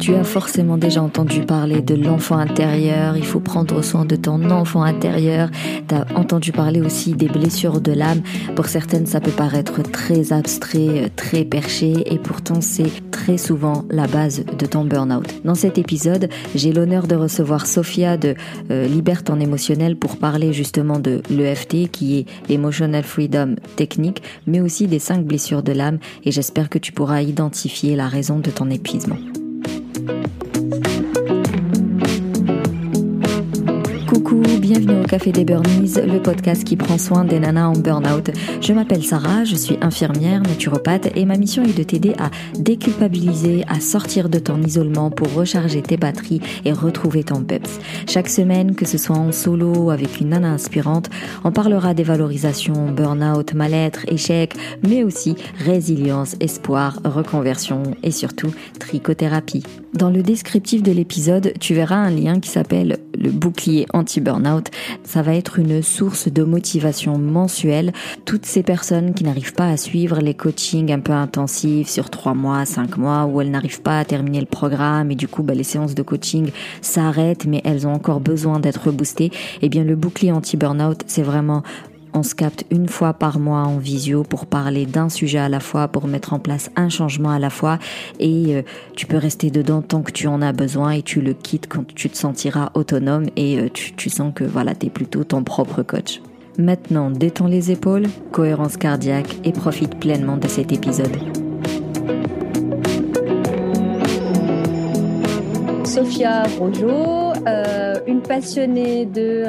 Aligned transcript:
Tu 0.00 0.14
as 0.14 0.24
forcément 0.24 0.78
déjà 0.78 1.02
entendu 1.02 1.42
parler 1.42 1.82
de 1.82 1.94
l'enfant 1.94 2.38
intérieur, 2.38 3.18
il 3.18 3.24
faut 3.24 3.38
prendre 3.38 3.82
soin 3.82 4.06
de 4.06 4.16
ton 4.16 4.50
enfant 4.50 4.82
intérieur. 4.82 5.50
Tu 5.88 5.94
as 5.94 6.06
entendu 6.16 6.52
parler 6.52 6.80
aussi 6.80 7.12
des 7.12 7.28
blessures 7.28 7.82
de 7.82 7.92
l'âme. 7.92 8.22
Pour 8.56 8.66
certaines, 8.66 9.04
ça 9.04 9.20
peut 9.20 9.30
paraître 9.30 9.82
très 9.82 10.32
abstrait, 10.32 11.12
très 11.16 11.44
perché, 11.44 11.92
et 12.06 12.18
pourtant 12.18 12.62
c'est 12.62 13.10
très 13.10 13.36
souvent 13.36 13.84
la 13.90 14.06
base 14.06 14.42
de 14.46 14.64
ton 14.64 14.84
burn-out. 14.84 15.26
Dans 15.44 15.54
cet 15.54 15.76
épisode, 15.76 16.30
j'ai 16.54 16.72
l'honneur 16.72 17.06
de 17.06 17.14
recevoir 17.14 17.66
Sophia 17.66 18.16
de 18.16 18.34
euh, 18.70 18.86
Liberté 18.86 19.32
en 19.32 19.38
émotionnel 19.38 19.96
pour 19.96 20.16
parler 20.16 20.54
justement 20.54 20.98
de 20.98 21.20
l'EFT, 21.28 21.90
qui 21.90 22.20
est 22.20 22.26
l'Emotional 22.48 23.04
Freedom 23.04 23.56
Technique, 23.76 24.22
mais 24.46 24.62
aussi 24.62 24.86
des 24.86 24.98
cinq 24.98 25.26
blessures 25.26 25.62
de 25.62 25.72
l'âme, 25.72 25.98
et 26.24 26.32
j'espère 26.32 26.70
que 26.70 26.78
tu 26.78 26.92
pourras 26.92 27.20
identifier 27.20 27.96
la 27.96 28.08
raison 28.08 28.38
de 28.38 28.50
ton 28.50 28.70
épuisement. 28.70 29.18
Thank 30.10 30.26
you. 30.26 30.39
Coucou, 34.22 34.42
bienvenue 34.58 35.00
au 35.00 35.06
Café 35.06 35.32
des 35.32 35.46
Burnies, 35.46 35.94
le 36.04 36.20
podcast 36.20 36.62
qui 36.64 36.76
prend 36.76 36.98
soin 36.98 37.24
des 37.24 37.40
nanas 37.40 37.68
en 37.68 37.72
burn-out. 37.72 38.30
Je 38.60 38.74
m'appelle 38.74 39.02
Sarah, 39.02 39.44
je 39.44 39.56
suis 39.56 39.78
infirmière, 39.80 40.42
naturopathe 40.42 41.08
et 41.16 41.24
ma 41.24 41.38
mission 41.38 41.62
est 41.62 41.76
de 41.76 41.82
t'aider 41.82 42.14
à 42.18 42.30
déculpabiliser, 42.58 43.64
à 43.66 43.80
sortir 43.80 44.28
de 44.28 44.38
ton 44.38 44.60
isolement 44.60 45.10
pour 45.10 45.32
recharger 45.32 45.80
tes 45.80 45.96
batteries 45.96 46.42
et 46.66 46.72
retrouver 46.72 47.24
ton 47.24 47.42
peps. 47.42 47.80
Chaque 48.06 48.28
semaine, 48.28 48.74
que 48.74 48.84
ce 48.84 48.98
soit 48.98 49.16
en 49.16 49.32
solo 49.32 49.72
ou 49.74 49.90
avec 49.90 50.20
une 50.20 50.30
nana 50.30 50.50
inspirante, 50.50 51.08
on 51.44 51.50
parlera 51.50 51.94
des 51.94 52.04
valorisations, 52.04 52.90
burn-out, 52.90 53.54
mal-être, 53.54 54.04
échec, 54.12 54.54
mais 54.86 55.02
aussi 55.02 55.34
résilience, 55.64 56.36
espoir, 56.40 57.00
reconversion 57.04 57.84
et 58.02 58.10
surtout 58.10 58.52
trichothérapie. 58.78 59.62
Dans 59.94 60.10
le 60.10 60.22
descriptif 60.22 60.82
de 60.82 60.92
l'épisode, 60.92 61.54
tu 61.58 61.74
verras 61.74 61.96
un 61.96 62.10
lien 62.10 62.38
qui 62.38 62.50
s'appelle 62.50 62.98
le 63.20 63.30
bouclier 63.30 63.86
anti-burnout. 63.92 64.70
Ça 65.04 65.22
va 65.22 65.34
être 65.34 65.58
une 65.58 65.82
source 65.82 66.28
de 66.28 66.42
motivation 66.42 67.18
mensuelle. 67.18 67.92
Toutes 68.24 68.46
ces 68.46 68.62
personnes 68.62 69.14
qui 69.14 69.24
n'arrivent 69.24 69.54
pas 69.54 69.68
à 69.68 69.76
suivre 69.76 70.20
les 70.20 70.34
coachings 70.34 70.92
un 70.92 71.00
peu 71.00 71.12
intensifs 71.12 71.88
sur 71.88 72.10
3 72.10 72.34
mois, 72.34 72.64
5 72.64 72.96
mois, 72.96 73.26
où 73.26 73.40
elles 73.40 73.50
n'arrivent 73.50 73.82
pas 73.82 73.98
à 73.98 74.04
terminer 74.04 74.40
le 74.40 74.46
programme 74.46 75.10
et 75.10 75.14
du 75.14 75.28
coup 75.28 75.42
bah, 75.42 75.54
les 75.54 75.64
séances 75.64 75.94
de 75.94 76.02
coaching 76.02 76.50
s'arrêtent 76.80 77.46
mais 77.46 77.60
elles 77.64 77.86
ont 77.86 77.94
encore 77.94 78.20
besoin 78.20 78.60
d'être 78.60 78.90
boostées. 78.90 79.30
Eh 79.62 79.68
bien 79.68 79.84
le 79.84 79.96
bouclier 79.96 80.32
anti-burnout, 80.32 81.02
c'est 81.06 81.22
vraiment 81.22 81.62
on 82.14 82.22
se 82.22 82.34
capte 82.34 82.64
une 82.70 82.88
fois 82.88 83.12
par 83.12 83.38
mois 83.38 83.62
en 83.62 83.78
visio 83.78 84.22
pour 84.22 84.46
parler 84.46 84.86
d'un 84.86 85.08
sujet 85.08 85.38
à 85.38 85.48
la 85.48 85.60
fois, 85.60 85.88
pour 85.88 86.06
mettre 86.06 86.32
en 86.32 86.38
place 86.38 86.70
un 86.76 86.88
changement 86.88 87.30
à 87.30 87.38
la 87.38 87.50
fois. 87.50 87.78
Et 88.18 88.56
euh, 88.56 88.62
tu 88.96 89.06
peux 89.06 89.16
rester 89.16 89.50
dedans 89.50 89.82
tant 89.82 90.02
que 90.02 90.12
tu 90.12 90.26
en 90.26 90.42
as 90.42 90.52
besoin 90.52 90.92
et 90.92 91.02
tu 91.02 91.20
le 91.20 91.34
quittes 91.34 91.68
quand 91.68 91.86
tu 91.94 92.10
te 92.10 92.16
sentiras 92.16 92.70
autonome 92.74 93.26
et 93.36 93.58
euh, 93.58 93.68
tu, 93.72 94.10
sens 94.10 94.32
que 94.34 94.44
voilà, 94.44 94.74
tu 94.74 94.86
es 94.86 94.90
plutôt 94.90 95.24
ton 95.24 95.44
propre 95.44 95.82
coach. 95.82 96.20
Maintenant, 96.58 97.10
détends 97.10 97.46
les 97.46 97.70
épaules, 97.70 98.06
cohérence 98.32 98.76
cardiaque 98.76 99.36
et 99.44 99.52
profite 99.52 99.98
pleinement 99.98 100.36
de 100.36 100.48
cet 100.48 100.72
épisode. 100.72 101.16
Sophia 105.84 106.44
Rojo, 106.58 107.32
euh, 107.46 107.94
une 108.06 108.20
passionnée 108.20 109.06
de, 109.06 109.44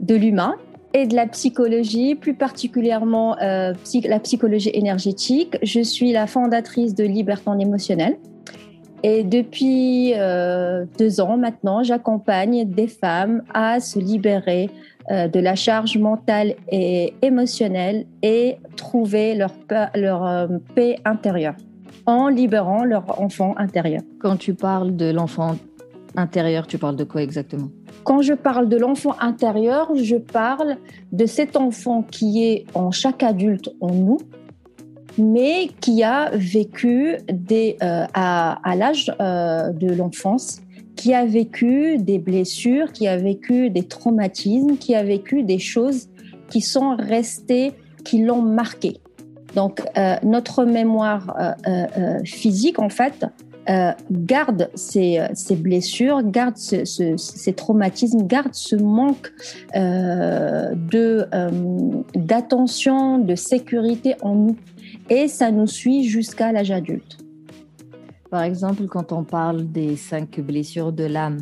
de 0.00 0.14
l'humain, 0.14 0.56
et 0.92 1.06
de 1.06 1.14
la 1.14 1.26
psychologie, 1.26 2.14
plus 2.14 2.34
particulièrement 2.34 3.36
euh, 3.40 3.72
la 4.04 4.20
psychologie 4.20 4.70
énergétique. 4.74 5.56
Je 5.62 5.80
suis 5.80 6.12
la 6.12 6.26
fondatrice 6.26 6.94
de 6.94 7.04
Liberton 7.04 7.58
émotionnel. 7.58 8.18
Et 9.02 9.24
depuis 9.24 10.12
euh, 10.14 10.84
deux 10.98 11.20
ans 11.20 11.36
maintenant, 11.38 11.82
j'accompagne 11.82 12.68
des 12.68 12.88
femmes 12.88 13.42
à 13.54 13.80
se 13.80 13.98
libérer 13.98 14.68
euh, 15.10 15.26
de 15.26 15.40
la 15.40 15.54
charge 15.54 15.96
mentale 15.96 16.54
et 16.70 17.14
émotionnelle 17.22 18.04
et 18.22 18.56
trouver 18.76 19.34
leur, 19.34 19.52
leur 19.94 20.48
paix 20.74 20.96
intérieure 21.04 21.54
en 22.06 22.28
libérant 22.28 22.84
leur 22.84 23.20
enfant 23.20 23.54
intérieur. 23.56 24.02
Quand 24.20 24.36
tu 24.36 24.54
parles 24.54 24.96
de 24.96 25.10
l'enfant 25.10 25.56
intérieur, 26.16 26.66
tu 26.66 26.78
parles 26.78 26.96
de 26.96 27.04
quoi 27.04 27.22
exactement? 27.22 27.70
Quand 28.04 28.22
je 28.22 28.34
parle 28.34 28.68
de 28.68 28.76
l'enfant 28.76 29.14
intérieur, 29.20 29.90
je 29.94 30.16
parle 30.16 30.76
de 31.12 31.26
cet 31.26 31.56
enfant 31.56 32.02
qui 32.02 32.44
est 32.44 32.64
en 32.74 32.90
chaque 32.90 33.22
adulte 33.22 33.70
en 33.80 33.92
nous, 33.92 34.18
mais 35.18 35.68
qui 35.80 36.02
a 36.02 36.30
vécu 36.32 37.16
des, 37.30 37.76
euh, 37.82 38.06
à, 38.14 38.76
l'âge 38.76 39.12
euh, 39.20 39.70
de 39.72 39.92
l'enfance, 39.92 40.60
qui 40.96 41.14
a 41.14 41.24
vécu 41.24 41.98
des 41.98 42.18
blessures, 42.18 42.92
qui 42.92 43.06
a 43.06 43.16
vécu 43.16 43.70
des 43.70 43.82
traumatismes, 43.82 44.76
qui 44.76 44.94
a 44.94 45.02
vécu 45.02 45.42
des 45.42 45.58
choses 45.58 46.08
qui 46.48 46.60
sont 46.60 46.96
restées, 46.96 47.72
qui 48.04 48.22
l'ont 48.22 48.42
marqué. 48.42 48.98
Donc 49.54 49.82
euh, 49.96 50.16
notre 50.22 50.64
mémoire 50.64 51.56
physique, 52.24 52.78
en 52.78 52.88
fait, 52.88 53.26
euh, 53.68 53.92
garde 54.10 54.70
ces, 54.74 55.20
blessures, 55.56 56.22
garde 56.22 56.56
ces 56.56 57.52
traumatismes, 57.52 58.26
garde 58.26 58.54
ce 58.54 58.74
manque 58.74 59.30
euh, 59.76 60.74
de 60.74 61.26
euh, 61.34 61.50
d'attention, 62.14 63.18
de 63.18 63.34
sécurité 63.34 64.14
en 64.22 64.34
nous, 64.34 64.56
et 65.10 65.28
ça 65.28 65.50
nous 65.50 65.66
suit 65.66 66.04
jusqu'à 66.04 66.52
l'âge 66.52 66.70
adulte. 66.70 67.18
Par 68.30 68.42
exemple, 68.44 68.86
quand 68.86 69.12
on 69.12 69.24
parle 69.24 69.70
des 69.70 69.96
cinq 69.96 70.40
blessures 70.40 70.92
de 70.92 71.04
l'âme. 71.04 71.38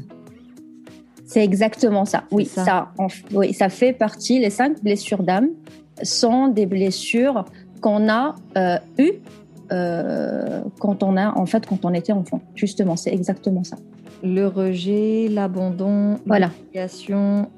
C'est 1.24 1.44
exactement 1.44 2.04
ça. 2.04 2.24
Oui, 2.32 2.46
ça, 2.46 2.90
oui, 3.32 3.52
ça 3.52 3.68
fait 3.68 3.92
partie. 3.92 4.40
Les 4.40 4.50
cinq 4.50 4.82
blessures 4.82 5.22
d'âme 5.22 5.50
sont 6.02 6.48
des 6.48 6.66
blessures 6.66 7.44
qu'on 7.80 8.08
a 8.08 8.34
eues 8.98 9.12
euh, 9.72 10.60
quand 10.80 11.02
on 11.02 11.16
a, 11.16 11.36
en 11.36 11.46
fait, 11.46 11.66
quand 11.66 11.84
on 11.84 11.94
était 11.94 12.12
enfant. 12.12 12.40
Justement, 12.54 12.96
c'est 12.96 13.12
exactement 13.12 13.64
ça. 13.64 13.76
Le 14.22 14.46
rejet, 14.46 15.28
l'abandon, 15.30 16.18
voilà. 16.26 16.50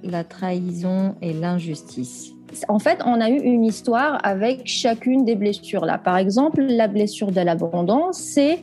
la 0.02 0.24
trahison 0.24 1.14
et 1.22 1.32
l'injustice. 1.32 2.32
En 2.68 2.78
fait, 2.78 2.98
on 3.06 3.20
a 3.20 3.30
eu 3.30 3.38
une 3.38 3.64
histoire 3.64 4.18
avec 4.24 4.62
chacune 4.64 5.24
des 5.24 5.36
blessures 5.36 5.84
là. 5.84 5.98
Par 5.98 6.16
exemple, 6.16 6.62
la 6.62 6.88
blessure 6.88 7.30
de 7.30 7.40
l'abandon, 7.40 8.12
c'est 8.12 8.60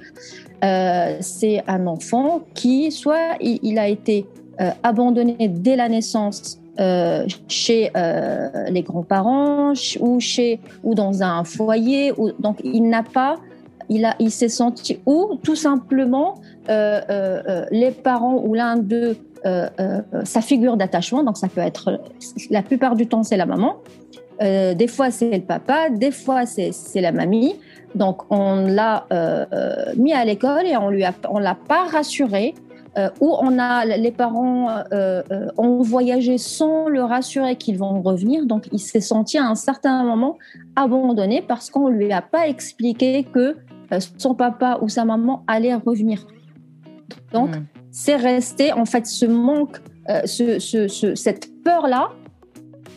euh, 0.63 1.17
c'est 1.21 1.63
un 1.67 1.87
enfant 1.87 2.41
qui 2.53 2.91
soit 2.91 3.37
il, 3.39 3.77
a 3.77 3.87
été 3.87 4.25
euh, 4.59 4.71
abandonné 4.83 5.47
dès 5.47 5.75
la 5.75 5.87
naissance 5.87 6.59
euh, 6.79 7.25
chez 7.47 7.89
euh, 7.97 8.69
les 8.69 8.83
grands-parents 8.83 9.73
ou 9.99 10.19
chez 10.19 10.59
ou 10.83 10.93
dans 10.93 11.23
un 11.23 11.43
foyer. 11.43 12.13
Ou, 12.17 12.31
donc 12.37 12.59
il 12.63 12.87
n'a 12.87 13.01
pas, 13.01 13.37
il 13.89 14.05
a, 14.05 14.15
il 14.19 14.29
s'est 14.29 14.49
senti 14.49 14.99
ou 15.07 15.39
tout 15.41 15.55
simplement 15.55 16.35
euh, 16.69 17.65
les 17.71 17.89
parents 17.89 18.41
ou 18.43 18.53
l'un 18.53 18.77
d'eux 18.77 19.17
sa 20.23 20.41
figure 20.41 20.75
d'attachement. 20.77 21.23
Donc 21.23 21.37
ça 21.37 21.47
peut 21.47 21.61
être 21.61 22.01
la 22.49 22.61
plupart 22.61 22.95
du 22.95 23.07
temps 23.07 23.23
c'est 23.23 23.37
la 23.37 23.45
maman. 23.45 23.77
des 24.39 24.87
fois 24.87 25.09
c'est 25.09 25.31
le 25.31 25.43
papa, 25.43 25.89
des 25.89 26.11
fois 26.11 26.45
c'est 26.45 27.01
la 27.01 27.11
mamie. 27.11 27.55
Donc 27.95 28.23
on 28.29 28.67
l'a 28.67 29.07
mis 29.95 30.11
à 30.13 30.25
l'école 30.25 30.65
et 30.65 30.75
on 30.75 30.89
lui 30.89 31.05
on 31.29 31.39
l'a 31.39 31.55
pas 31.55 31.85
rassuré 31.85 32.55
euh, 32.97 33.09
où 33.21 33.35
on 33.39 33.59
a 33.59 33.85
les 33.85 34.11
parents 34.11 34.69
euh, 34.91 35.21
euh, 35.31 35.49
ont 35.57 35.83
voyagé 35.83 36.39
sans 36.39 36.87
le 36.87 37.03
rassurer 37.03 37.55
qu'ils 37.55 37.77
vont 37.77 38.01
revenir. 38.01 38.47
Donc, 38.47 38.69
il 38.71 38.79
s'est 38.79 39.01
senti 39.01 39.37
à 39.37 39.45
un 39.45 39.53
certain 39.53 40.03
moment 40.03 40.37
abandonné 40.75 41.43
parce 41.47 41.69
qu'on 41.69 41.89
lui 41.89 42.11
a 42.11 42.23
pas 42.23 42.47
expliqué 42.47 43.23
que 43.23 43.55
son 44.17 44.33
papa 44.33 44.79
ou 44.81 44.89
sa 44.89 45.05
maman 45.05 45.43
allait 45.47 45.75
revenir. 45.75 46.25
Donc, 47.31 47.55
hmm. 47.55 47.65
c'est 47.91 48.15
resté 48.15 48.73
en 48.73 48.85
fait 48.85 49.05
ce 49.05 49.27
manque, 49.27 49.77
ce, 50.25 51.13
cette 51.15 51.63
peur 51.63 51.87
là 51.87 52.09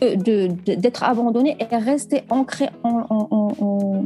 d'être 0.01 1.03
abandonné 1.03 1.55
est 1.59 1.75
resté 1.75 2.23
ancré 2.29 2.69
en, 2.83 4.03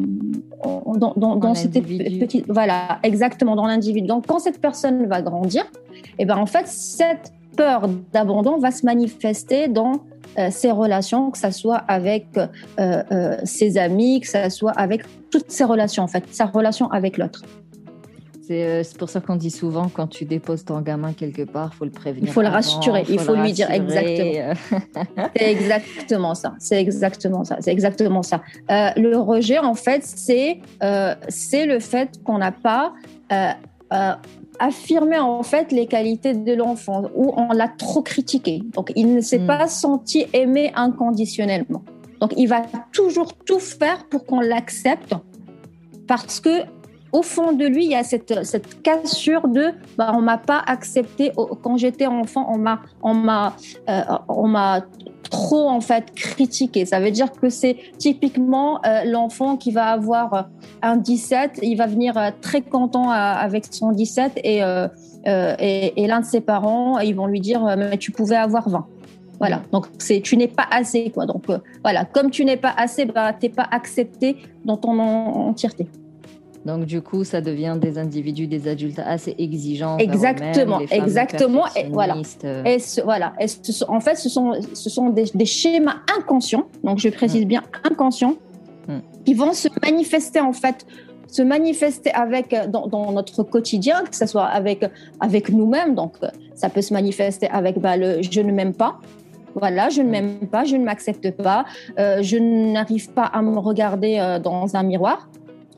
dans, 0.97 1.36
dans, 1.36 1.56
cette 1.56 1.74
petite 1.74 2.45
voilà 2.50 3.00
exactement 3.03 3.56
dans 3.56 3.65
l'individu. 3.65 4.07
Donc 4.07 4.27
quand 4.27 4.39
cette 4.39 4.59
personne 4.59 5.06
va 5.07 5.21
grandir 5.21 5.63
et 5.94 6.24
eh 6.24 6.25
ben 6.25 6.38
en 6.38 6.45
fait 6.45 6.68
cette 6.68 7.33
peur 7.56 7.88
d'abandon 8.12 8.57
va 8.57 8.71
se 8.71 8.86
manifester 8.86 9.69
dans 9.69 9.94
euh, 10.38 10.50
ses 10.51 10.71
relations 10.71 11.31
que 11.31 11.38
ça 11.38 11.51
soit 11.51 11.77
avec 11.88 12.27
euh, 12.38 12.47
euh, 12.77 13.38
ses 13.45 13.77
amis 13.77 14.19
que 14.19 14.27
ça 14.27 14.50
soit 14.50 14.71
avec 14.71 15.03
toutes 15.31 15.50
ses 15.50 15.63
relations 15.63 16.03
en 16.03 16.07
fait 16.07 16.25
sa 16.31 16.45
relation 16.45 16.92
avec 16.92 17.18
l'autre. 17.18 17.44
euh, 17.44 17.65
c'est 18.47 18.97
pour 18.97 19.09
ça 19.09 19.21
qu'on 19.21 19.36
dit 19.36 19.51
souvent 19.51 19.89
quand 19.89 20.07
tu 20.07 20.25
déposes 20.25 20.65
ton 20.65 20.81
gamin 20.81 21.13
quelque 21.13 21.44
part, 21.44 21.71
il 21.74 21.77
faut 21.77 21.86
le 21.86 21.92
prévenir. 21.92 22.30
Il 22.30 22.33
faut 22.33 22.42
le 22.42 22.47
rassurer, 22.47 23.03
il 23.09 23.19
faut, 23.19 23.36
lui 23.36 23.53
dire 23.53 23.71
exactement. 23.71 24.53
c'est 25.36 25.51
exactement 25.51 26.36
ça. 26.36 26.53
C'est 26.59 26.80
exactement 26.80 27.44
ça. 27.44 27.57
C'est 27.59 27.71
exactement 27.71 28.24
ça. 28.24 28.42
Euh, 28.69 28.89
le 28.97 29.18
rejet, 29.18 29.59
en 29.59 29.75
fait, 29.75 30.03
c'est 30.03 30.59
euh, 30.83 31.15
c'est 31.27 31.65
le 31.65 31.80
fait 31.80 32.21
qu'on 32.24 32.38
n'a 32.38 32.51
pas 32.51 32.94
affirmer 34.59 35.18
en 35.18 35.44
fait 35.44 35.71
les 35.71 35.88
qualités 35.88 36.33
de 36.33 36.53
l'enfant 36.53 37.09
ou 37.15 37.33
on 37.36 37.51
l'a 37.53 37.68
trop 37.68 38.01
critiqué. 38.01 38.62
Donc 38.74 38.92
il 38.95 39.13
ne 39.13 39.21
s'est 39.21 39.39
hmm. 39.39 39.47
pas 39.47 39.68
senti 39.68 40.25
aimé 40.33 40.71
inconditionnellement. 40.75 41.83
Donc 42.21 42.33
il 42.38 42.47
va 42.47 42.63
toujours 42.92 43.33
tout 43.33 43.59
faire 43.59 44.06
pour 44.09 44.25
qu'on 44.25 44.39
l'accepte 44.39 45.13
parce 46.07 46.39
que 46.39 46.63
au 47.16 47.22
fond 47.22 47.54
de 47.54 47.66
lui, 47.66 47.86
il 47.86 47.92
y 47.92 47.96
a 47.96 48.04
cette, 48.04 48.44
cette 48.44 48.82
cassure 48.82 49.48
de 49.48 49.68
bah, 49.98 50.12
on 50.14 50.22
m'a 50.22 50.38
pas 50.38 50.62
accepté 50.68 51.32
quand 51.64 51.78
j'étais 51.78 52.08
enfant, 52.08 52.46
on 52.50 52.58
m'a 52.58 52.82
on 53.02 53.14
m'a 53.14 53.56
euh, 53.90 54.02
on 54.28 54.50
m'a 54.50 54.82
trop 55.30 55.70
en 55.70 55.80
fait 55.80 56.14
critiqué. 56.14 56.86
Ça 56.86 57.00
veut 57.00 57.12
dire 57.12 57.32
que 57.32 57.48
c'est 57.50 57.78
typiquement 57.98 58.82
euh, 58.86 59.06
l'enfant 59.06 59.56
qui 59.56 59.72
va 59.72 59.92
avoir 59.92 60.34
euh, 60.34 60.42
un 60.82 60.98
17, 60.98 61.60
il 61.64 61.78
va 61.78 61.88
venir 61.88 62.16
très 62.42 62.62
content 62.62 63.10
avec 63.10 63.66
son 63.72 63.92
17 63.92 64.34
et, 64.44 64.60
et, 65.26 66.04
et 66.04 66.08
l'un 66.08 66.20
de 66.20 66.26
ses 66.26 66.42
parents, 66.42 67.00
ils 67.00 67.16
vont 67.16 67.28
lui 67.28 67.40
dire 67.40 67.64
mais 67.78 67.98
tu 67.98 68.12
pouvais 68.12 68.36
avoir 68.36 68.68
20. 68.68 68.86
Voilà, 69.40 69.62
donc 69.72 69.88
c'est 70.00 70.22
tu 70.22 70.36
n'es 70.38 70.48
pas 70.48 70.68
assez 70.70 71.12
quoi. 71.12 71.26
Donc 71.26 71.46
voilà, 71.82 72.04
comme 72.04 72.30
tu 72.30 72.44
n'es 72.44 72.58
pas 72.58 72.74
assez, 72.78 73.06
bah 73.06 73.32
t'es 73.34 73.50
pas 73.50 73.68
accepté 73.72 74.38
dans 74.66 74.78
ton 74.78 75.00
entièreté. 75.00 75.88
Donc 76.66 76.86
du 76.86 77.02
coup, 77.02 77.24
ça 77.24 77.42
devient 77.42 77.78
des 77.80 78.00
individus, 78.00 78.48
des 78.48 78.68
adultes 78.68 79.00
assez 79.00 79.36
exigeants. 79.38 79.98
Exactement, 79.98 80.80
exactement. 80.90 81.66
Et 81.76 81.90
voilà. 81.90 82.18
Et 82.66 82.78
voilà. 83.04 83.34
Et 83.40 83.46
en 83.88 84.00
fait, 84.00 84.16
ce 84.16 84.30
sont, 84.30 84.54
ce 84.74 84.90
sont 84.90 85.10
des, 85.10 85.46
schémas 85.46 85.98
inconscients. 86.18 86.66
Donc 86.84 86.98
je 86.98 87.10
précise 87.10 87.46
mm. 87.46 87.48
bien 87.48 87.64
inconscients, 87.84 88.36
mm. 88.88 88.98
qui 89.26 89.36
vont 89.36 89.54
se 89.54 89.68
manifester 89.84 90.40
en 90.40 90.54
fait 90.54 90.86
se 91.28 91.42
manifester 91.42 92.12
avec 92.12 92.54
euh, 92.54 92.68
dans, 92.68 93.12
notre 93.12 93.44
quotidien, 93.44 94.04
que 94.04 94.16
ce 94.16 94.26
soit 94.26 94.46
avec 94.46 94.86
avec 95.20 95.50
nous-mêmes. 95.50 95.94
Donc 95.94 96.14
ça 96.56 96.70
peut 96.70 96.82
se 96.82 96.94
manifester 96.94 97.48
avec 97.50 97.78
bah, 97.78 97.98
le 97.98 98.24
je 98.24 98.42
ne 98.42 98.52
m'aime 98.52 98.74
pas. 98.74 99.00
Voilà, 99.54 99.90
je 99.90 100.02
ne 100.02 100.08
mm. 100.08 100.12
m'aime 100.12 100.48
pas, 100.52 100.64
je 100.64 100.76
ne 100.76 100.84
m'accepte 100.84 101.30
pas, 101.32 101.66
euh, 102.00 102.22
je 102.22 102.38
n'arrive 102.38 103.12
pas 103.12 103.24
à 103.26 103.42
me 103.42 103.58
regarder 103.60 104.18
euh, 104.20 104.40
dans 104.40 104.76
un 104.76 104.84
miroir 104.84 105.30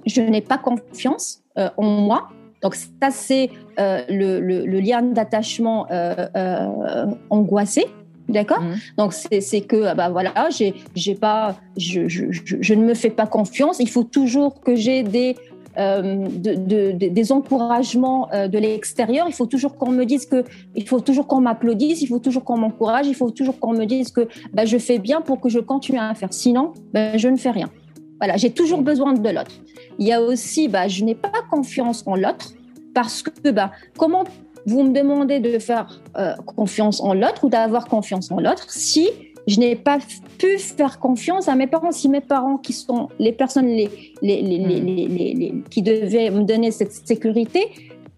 je 0.07 0.21
n'ai 0.21 0.42
pas 0.42 0.57
confiance 0.57 1.44
euh, 1.57 1.69
en 1.77 1.86
moi. 1.86 2.30
Donc 2.62 2.75
ça, 2.75 3.12
c'est 3.12 3.50
euh, 3.80 4.01
le, 4.09 4.80
lien 4.80 5.01
d'attachement 5.01 5.86
euh, 5.92 7.06
angoissé. 7.30 7.86
D'accord? 8.30 8.62
Mmh. 8.62 8.75
Donc, 8.98 9.13
c'est 9.13 9.62
que, 9.62 9.95
bah 9.95 10.09
voilà, 10.09 10.33
j'ai, 10.50 10.74
j'ai 10.95 11.15
pas, 11.15 11.56
je, 11.77 12.09
je, 12.09 12.25
je, 12.33 12.74
ne 12.74 12.83
me 12.83 12.94
fais 12.94 13.09
pas 13.09 13.25
confiance. 13.25 13.80
Il 13.80 13.88
faut 13.88 14.04
toujours 14.04 14.59
que 14.59 14.75
j'ai 14.75 15.01
des, 15.04 15.38
de, 15.77 16.92
des 16.92 17.31
encouragements 17.31 18.27
de 18.33 18.57
l'extérieur. 18.57 19.27
Il 19.30 19.33
faut 19.33 19.45
toujours 19.45 19.77
qu'on 19.77 19.92
me 19.92 20.03
dise 20.03 20.25
que, 20.25 20.44
il 20.75 20.86
faut 20.86 21.00
toujours 21.00 21.25
qu'on 21.27 21.39
m'applaudisse, 21.39 22.01
il 22.01 22.07
faut 22.07 22.19
toujours 22.19 22.44
qu'on 22.44 22.57
m'encourage, 22.57 23.07
il 23.07 23.15
faut 23.15 23.31
toujours 23.31 23.60
qu'on 23.60 23.71
me 23.71 23.86
dise 23.86 24.12
que 24.12 24.27
bah, 24.51 24.65
je 24.65 24.77
fais 24.77 25.00
bien 25.00 25.21
pour 25.21 25.39
que 25.39 25.48
je 25.48 25.60
continue 25.60 26.00
à 26.00 26.13
faire. 26.13 26.33
Sinon, 26.33 26.74
bah, 26.94 27.15
je 27.15 27.30
ne 27.30 27.38
fais 27.38 27.51
rien. 27.51 27.69
Voilà, 28.19 28.37
j'ai 28.37 28.51
toujours 28.51 28.81
besoin 28.81 29.13
de 29.13 29.29
l'autre. 29.29 29.51
Il 29.99 30.07
y 30.07 30.13
a 30.13 30.21
aussi, 30.21 30.67
bah, 30.67 30.87
je 30.87 31.03
n'ai 31.03 31.15
pas 31.15 31.31
confiance 31.49 32.03
en 32.05 32.15
l'autre 32.15 32.53
parce 32.93 33.21
que 33.21 33.51
bah, 33.51 33.71
comment 33.97 34.23
vous 34.65 34.83
me 34.83 34.91
demandez 34.91 35.39
de 35.39 35.59
faire 35.59 36.01
euh, 36.17 36.33
confiance 36.45 37.01
en 37.01 37.13
l'autre 37.13 37.45
ou 37.45 37.49
d'avoir 37.49 37.87
confiance 37.87 38.31
en 38.31 38.39
l'autre 38.39 38.69
si 38.69 39.07
je 39.47 39.59
n'ai 39.59 39.77
pas 39.77 39.99
pu 40.37 40.57
faire 40.57 40.99
confiance 40.99 41.47
à 41.47 41.55
mes 41.55 41.67
parents, 41.67 41.93
si 41.93 42.09
mes 42.09 42.19
parents 42.19 42.57
qui 42.57 42.73
sont 42.73 43.07
les 43.17 43.31
personnes 43.31 43.67
les, 43.67 43.89
les, 44.21 44.41
les, 44.41 45.49
hmm. 45.49 45.63
qui 45.69 45.81
devaient 45.81 46.29
me 46.29 46.43
donner 46.43 46.71
cette 46.71 46.91
sécurité 46.91 47.61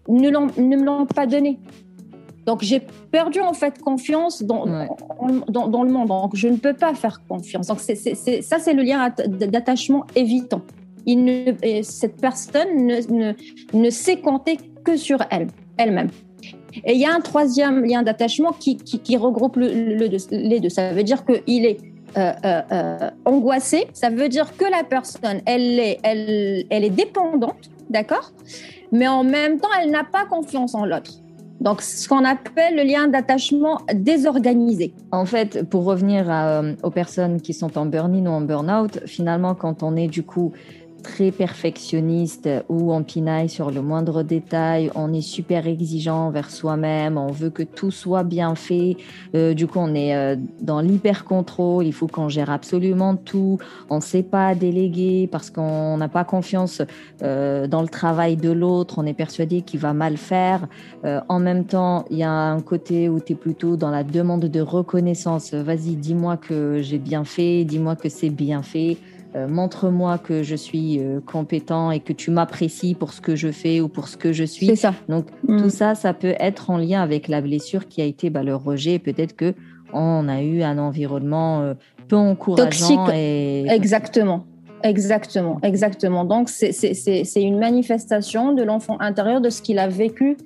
ne, 0.08 0.28
ne 0.28 0.76
me 0.76 0.84
l'ont 0.84 1.06
pas 1.06 1.26
donné. 1.26 1.60
Donc 2.50 2.62
j'ai 2.62 2.80
perdu 3.12 3.40
en 3.40 3.52
fait 3.52 3.80
confiance 3.80 4.42
dans, 4.42 4.66
dans, 5.46 5.68
dans, 5.68 5.84
le 5.84 5.92
monde. 5.92 6.08
Donc 6.08 6.34
je 6.34 6.48
ne 6.48 6.56
peux 6.56 6.74
pas 6.74 6.94
faire 6.94 7.20
confiance. 7.28 7.68
Donc 7.68 7.78
ça 7.78 7.94
c'est 8.58 8.72
le 8.72 8.82
lien 8.82 9.14
d'attachement 9.28 10.04
évitant. 10.16 10.62
Il 11.06 11.22
ne, 11.22 11.52
cette 11.82 12.20
personne 12.20 12.86
ne, 12.88 12.96
ne, 13.08 13.32
ne, 13.72 13.90
sait 13.90 14.16
compter 14.16 14.58
que 14.84 14.96
sur 14.96 15.18
elle, 15.30 15.46
elle-même. 15.76 16.08
Et 16.84 16.94
il 16.94 17.00
y 17.00 17.04
a 17.04 17.14
un 17.14 17.20
troisième 17.20 17.84
lien 17.84 18.02
d'attachement 18.02 18.50
qui, 18.50 18.78
qui, 18.78 19.16
regroupe 19.16 19.54
le, 19.54 19.68
les 20.32 20.58
deux. 20.58 20.68
Ça 20.68 20.92
veut 20.92 21.04
dire 21.04 21.24
qu'il 21.24 21.66
est 21.66 21.78
euh, 22.16 22.32
euh, 22.44 22.62
euh, 22.72 23.10
angoissé. 23.26 23.86
Ça 23.92 24.10
veut 24.10 24.28
dire 24.28 24.56
que 24.56 24.64
la 24.64 24.82
personne, 24.82 25.40
elle 25.46 25.78
est, 25.78 26.00
elle, 26.02 26.64
elle 26.68 26.82
est 26.82 26.90
dépendante, 26.90 27.70
d'accord? 27.90 28.32
Mais 28.90 29.06
en 29.06 29.22
même 29.22 29.60
temps, 29.60 29.68
elle 29.80 29.92
n'a 29.92 30.02
pas 30.02 30.24
confiance 30.24 30.74
en 30.74 30.84
l'autre. 30.84 31.19
Donc, 31.60 31.82
ce 31.82 32.08
qu'on 32.08 32.24
appelle 32.24 32.76
le 32.76 32.82
lien 32.82 33.08
d'attachement 33.08 33.82
désorganisé. 33.94 34.94
En 35.12 35.26
fait, 35.26 35.68
pour 35.68 35.84
revenir 35.84 36.26
aux 36.82 36.90
personnes 36.90 37.40
qui 37.40 37.52
sont 37.52 37.76
en 37.76 37.86
burn-in 37.86 38.26
ou 38.26 38.30
en 38.30 38.40
burn-out, 38.40 39.00
finalement, 39.06 39.54
quand 39.54 39.82
on 39.82 39.94
est 39.96 40.08
du 40.08 40.22
coup 40.22 40.52
très 41.02 41.30
perfectionniste 41.30 42.48
ou 42.68 42.92
on 42.92 43.02
pinaille 43.02 43.48
sur 43.48 43.70
le 43.70 43.82
moindre 43.82 44.22
détail, 44.22 44.90
on 44.94 45.12
est 45.12 45.20
super 45.20 45.66
exigeant 45.66 46.26
envers 46.26 46.50
soi-même, 46.50 47.16
on 47.16 47.32
veut 47.32 47.50
que 47.50 47.62
tout 47.62 47.90
soit 47.90 48.22
bien 48.22 48.54
fait. 48.54 48.96
Euh, 49.34 49.54
du 49.54 49.66
coup, 49.66 49.78
on 49.78 49.94
est 49.94 50.14
euh, 50.14 50.36
dans 50.60 50.80
l'hyper-contrôle, 50.80 51.86
il 51.86 51.92
faut 51.92 52.06
qu'on 52.06 52.28
gère 52.28 52.50
absolument 52.50 53.16
tout. 53.16 53.58
On 53.88 53.96
ne 53.96 54.00
sait 54.00 54.22
pas 54.22 54.54
déléguer 54.54 55.28
parce 55.30 55.50
qu'on 55.50 55.96
n'a 55.96 56.08
pas 56.08 56.24
confiance 56.24 56.82
euh, 57.22 57.66
dans 57.66 57.82
le 57.82 57.88
travail 57.88 58.36
de 58.36 58.50
l'autre, 58.50 58.96
on 58.98 59.06
est 59.06 59.14
persuadé 59.14 59.62
qu'il 59.62 59.80
va 59.80 59.92
mal 59.92 60.16
faire. 60.16 60.66
en 61.04 61.40
même 61.40 61.64
temps, 61.64 62.04
il 62.10 62.18
y 62.18 62.22
a 62.22 62.30
un 62.30 62.60
côté 62.60 63.08
où 63.08 63.20
tu 63.20 63.32
es 63.32 63.36
plutôt 63.36 63.76
dans 63.76 63.90
la 63.90 64.04
demande 64.04 64.44
de 64.44 64.60
reconnaissance. 64.60 65.54
Vas-y, 65.54 65.96
dis-moi 65.96 66.36
que 66.36 66.80
j'ai 66.82 66.98
bien 66.98 67.24
fait, 67.24 67.64
dis-moi 67.64 67.96
que 67.96 68.08
c'est 68.08 68.30
bien 68.30 68.62
fait. 68.62 68.98
Euh, 69.36 69.46
montre-moi 69.46 70.18
que 70.18 70.42
je 70.42 70.56
suis 70.56 70.98
euh, 70.98 71.20
compétent 71.20 71.92
et 71.92 72.00
que 72.00 72.12
tu 72.12 72.32
m'apprécies 72.32 72.94
pour 72.94 73.12
ce 73.12 73.20
que 73.20 73.36
je 73.36 73.52
fais 73.52 73.80
ou 73.80 73.88
pour 73.88 74.08
ce 74.08 74.16
que 74.16 74.32
je 74.32 74.42
suis. 74.42 74.66
C'est 74.66 74.76
ça. 74.76 74.94
Donc 75.08 75.26
mm. 75.46 75.62
tout 75.62 75.70
ça, 75.70 75.94
ça 75.94 76.12
peut 76.14 76.34
être 76.40 76.70
en 76.70 76.78
lien 76.78 77.00
avec 77.00 77.28
la 77.28 77.40
blessure 77.40 77.86
qui 77.86 78.02
a 78.02 78.04
été 78.04 78.28
bah, 78.28 78.42
le 78.42 78.56
rejet. 78.56 78.98
Peut-être 78.98 79.36
que 79.36 79.54
on 79.92 80.28
a 80.28 80.42
eu 80.42 80.62
un 80.62 80.78
environnement 80.78 81.60
euh, 81.60 81.74
peu 82.08 82.16
encourageant. 82.16 82.64
Toxique. 82.64 83.14
Et... 83.14 83.66
Exactement. 83.68 84.46
Exactement, 84.82 85.60
exactement. 85.62 86.24
Donc, 86.24 86.48
c'est 86.48 87.42
une 87.42 87.58
manifestation 87.58 88.54
de 88.54 88.62
l'enfant 88.62 88.96
intérieur 88.98 89.42
de 89.42 89.50
ce 89.50 89.60
qu'il 89.60 89.78
a 89.78 89.88
vécu 89.88 90.38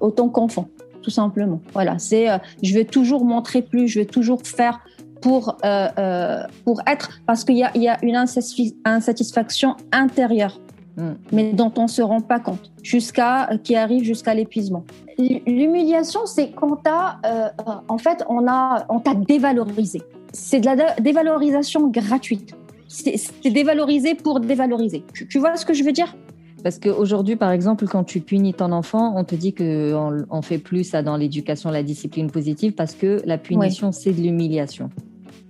autant 0.00 0.28
qu'enfant, 0.28 0.68
tout 1.00 1.08
simplement. 1.08 1.62
Voilà, 1.72 1.98
c'est 1.98 2.26
je 2.62 2.74
vais 2.74 2.84
toujours 2.84 3.24
montrer 3.24 3.62
plus, 3.62 3.88
je 3.88 4.00
vais 4.00 4.04
toujours 4.04 4.42
faire 4.44 4.80
pour, 5.20 5.56
euh, 5.64 5.88
euh, 5.98 6.42
pour 6.64 6.80
être, 6.86 7.20
parce 7.26 7.44
qu'il 7.44 7.56
y 7.56 7.64
a, 7.64 7.76
y 7.76 7.88
a 7.88 7.98
une 8.02 8.16
insatisfaction 8.16 9.76
intérieure, 9.92 10.60
mm. 10.96 11.10
mais 11.32 11.52
dont 11.52 11.72
on 11.76 11.82
ne 11.82 11.88
se 11.88 12.02
rend 12.02 12.20
pas 12.20 12.40
compte, 12.40 12.70
jusqu'à, 12.82 13.50
qui 13.62 13.76
arrive 13.76 14.04
jusqu'à 14.04 14.34
l'épuisement. 14.34 14.84
L'humiliation, 15.18 16.20
c'est 16.24 16.50
quand 16.50 16.78
euh, 16.86 17.48
en 17.88 17.98
fait, 17.98 18.24
on, 18.28 18.48
a, 18.48 18.86
on 18.88 19.00
t'a 19.00 19.14
dévalorisé. 19.14 20.02
C'est 20.32 20.60
de 20.60 20.66
la 20.66 20.94
dévalorisation 20.94 21.88
gratuite. 21.88 22.54
C'est 22.88 23.50
dévalorisé 23.50 24.14
pour 24.14 24.40
dévaloriser. 24.40 25.04
tu 25.12 25.38
vois 25.38 25.56
ce 25.56 25.64
que 25.64 25.74
je 25.74 25.84
veux 25.84 25.92
dire? 25.92 26.16
Parce 26.62 26.78
qu'aujourd'hui, 26.78 27.36
par 27.36 27.50
exemple, 27.52 27.86
quand 27.86 28.04
tu 28.04 28.20
punis 28.20 28.54
ton 28.54 28.72
enfant, 28.72 29.14
on 29.16 29.24
te 29.24 29.34
dit 29.34 29.54
qu'on 29.54 30.24
on 30.28 30.42
fait 30.42 30.58
plus 30.58 30.84
ça 30.84 31.02
dans 31.02 31.16
l'éducation, 31.16 31.70
la 31.70 31.82
discipline 31.82 32.30
positive, 32.30 32.72
parce 32.72 32.94
que 32.94 33.22
la 33.24 33.38
punition, 33.38 33.92
c'est 33.92 34.12
de 34.12 34.20
l'humiliation. 34.20 34.90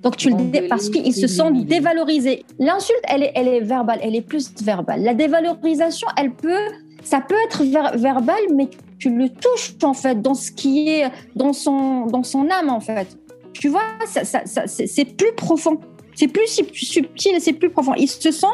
Donc 0.02 0.16
tu 0.16 0.30
le 0.30 0.68
parce 0.68 0.88
qu'ils 0.88 1.14
se 1.14 1.26
sentent 1.26 1.64
dévalorisés. 1.66 2.44
L'insulte, 2.58 3.02
elle 3.08 3.22
est, 3.24 3.32
elle 3.34 3.48
est 3.48 3.60
verbale, 3.60 3.98
elle 4.02 4.14
est 4.14 4.22
plus 4.22 4.50
verbale. 4.62 5.02
La 5.02 5.14
dévalorisation, 5.14 6.08
elle 6.16 6.32
peut, 6.32 6.68
ça 7.02 7.20
peut 7.20 7.36
être 7.46 7.62
verbal, 7.98 8.40
mais 8.54 8.68
tu 8.98 9.10
le 9.10 9.28
touches 9.28 9.74
en 9.82 9.94
fait 9.94 10.20
dans 10.20 10.34
ce 10.34 10.50
qui 10.50 10.88
est 10.88 11.10
dans 11.34 11.52
son 11.52 12.06
dans 12.06 12.22
son 12.22 12.48
âme 12.50 12.70
en 12.70 12.80
fait. 12.80 13.18
Tu 13.52 13.68
vois, 13.68 13.82
ça, 14.06 14.24
ça, 14.24 14.66
c'est 14.66 15.04
plus 15.04 15.32
profond, 15.36 15.78
c'est 16.14 16.28
plus 16.28 16.46
subtil, 16.72 17.36
c'est 17.40 17.52
plus 17.52 17.70
profond. 17.70 17.94
Il 17.96 18.08
se 18.08 18.30
sent 18.30 18.46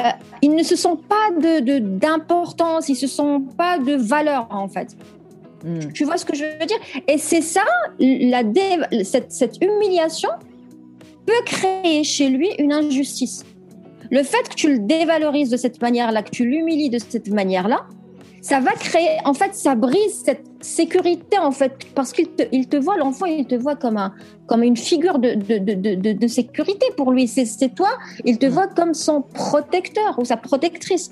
euh, 0.00 0.02
ils 0.40 0.54
ne 0.54 0.62
se 0.62 0.74
sentent 0.74 1.04
pas 1.06 1.30
de 1.38 1.78
d'importance, 1.78 2.88
ils 2.88 2.96
se 2.96 3.06
sentent 3.06 3.54
pas 3.56 3.78
de 3.78 3.94
valeur 3.94 4.48
en 4.50 4.68
fait. 4.68 4.96
Hmm. 5.64 5.92
Tu 5.92 6.04
vois 6.04 6.16
ce 6.16 6.24
que 6.24 6.34
je 6.34 6.44
veux 6.44 6.66
dire? 6.66 6.78
Et 7.08 7.18
c'est 7.18 7.40
ça, 7.40 7.62
la 7.98 8.42
cette, 9.04 9.32
cette, 9.32 9.62
humiliation 9.62 10.30
peut 11.26 11.42
créer 11.44 12.02
chez 12.04 12.28
lui 12.28 12.48
une 12.58 12.72
injustice. 12.72 13.44
Le 14.10 14.22
fait 14.22 14.48
que 14.48 14.54
tu 14.54 14.72
le 14.72 14.78
dévalorises 14.80 15.50
de 15.50 15.56
cette 15.56 15.80
manière-là, 15.80 16.22
que 16.22 16.30
tu 16.30 16.44
l'humilies 16.44 16.90
de 16.90 16.98
cette 16.98 17.28
manière-là, 17.28 17.86
ça 18.42 18.58
va 18.58 18.72
créer, 18.72 19.18
en 19.24 19.34
fait, 19.34 19.54
ça 19.54 19.76
brise 19.76 20.22
cette 20.24 20.44
sécurité, 20.60 21.38
en 21.38 21.52
fait, 21.52 21.86
parce 21.94 22.12
qu'il 22.12 22.28
te, 22.28 22.42
il 22.50 22.68
te 22.68 22.76
voit, 22.76 22.96
l'enfant, 22.96 23.26
il 23.26 23.46
te 23.46 23.54
voit 23.54 23.76
comme, 23.76 23.96
un, 23.96 24.12
comme 24.46 24.64
une 24.64 24.76
figure 24.76 25.20
de, 25.20 25.34
de, 25.34 25.58
de, 25.58 26.12
de 26.12 26.26
sécurité 26.26 26.86
pour 26.96 27.12
lui. 27.12 27.28
C'est 27.28 27.72
toi, 27.72 27.90
il 28.24 28.38
te 28.38 28.46
mm. 28.46 28.48
voit 28.48 28.66
comme 28.66 28.94
son 28.94 29.22
protecteur 29.22 30.18
ou 30.18 30.24
sa 30.24 30.36
protectrice. 30.36 31.10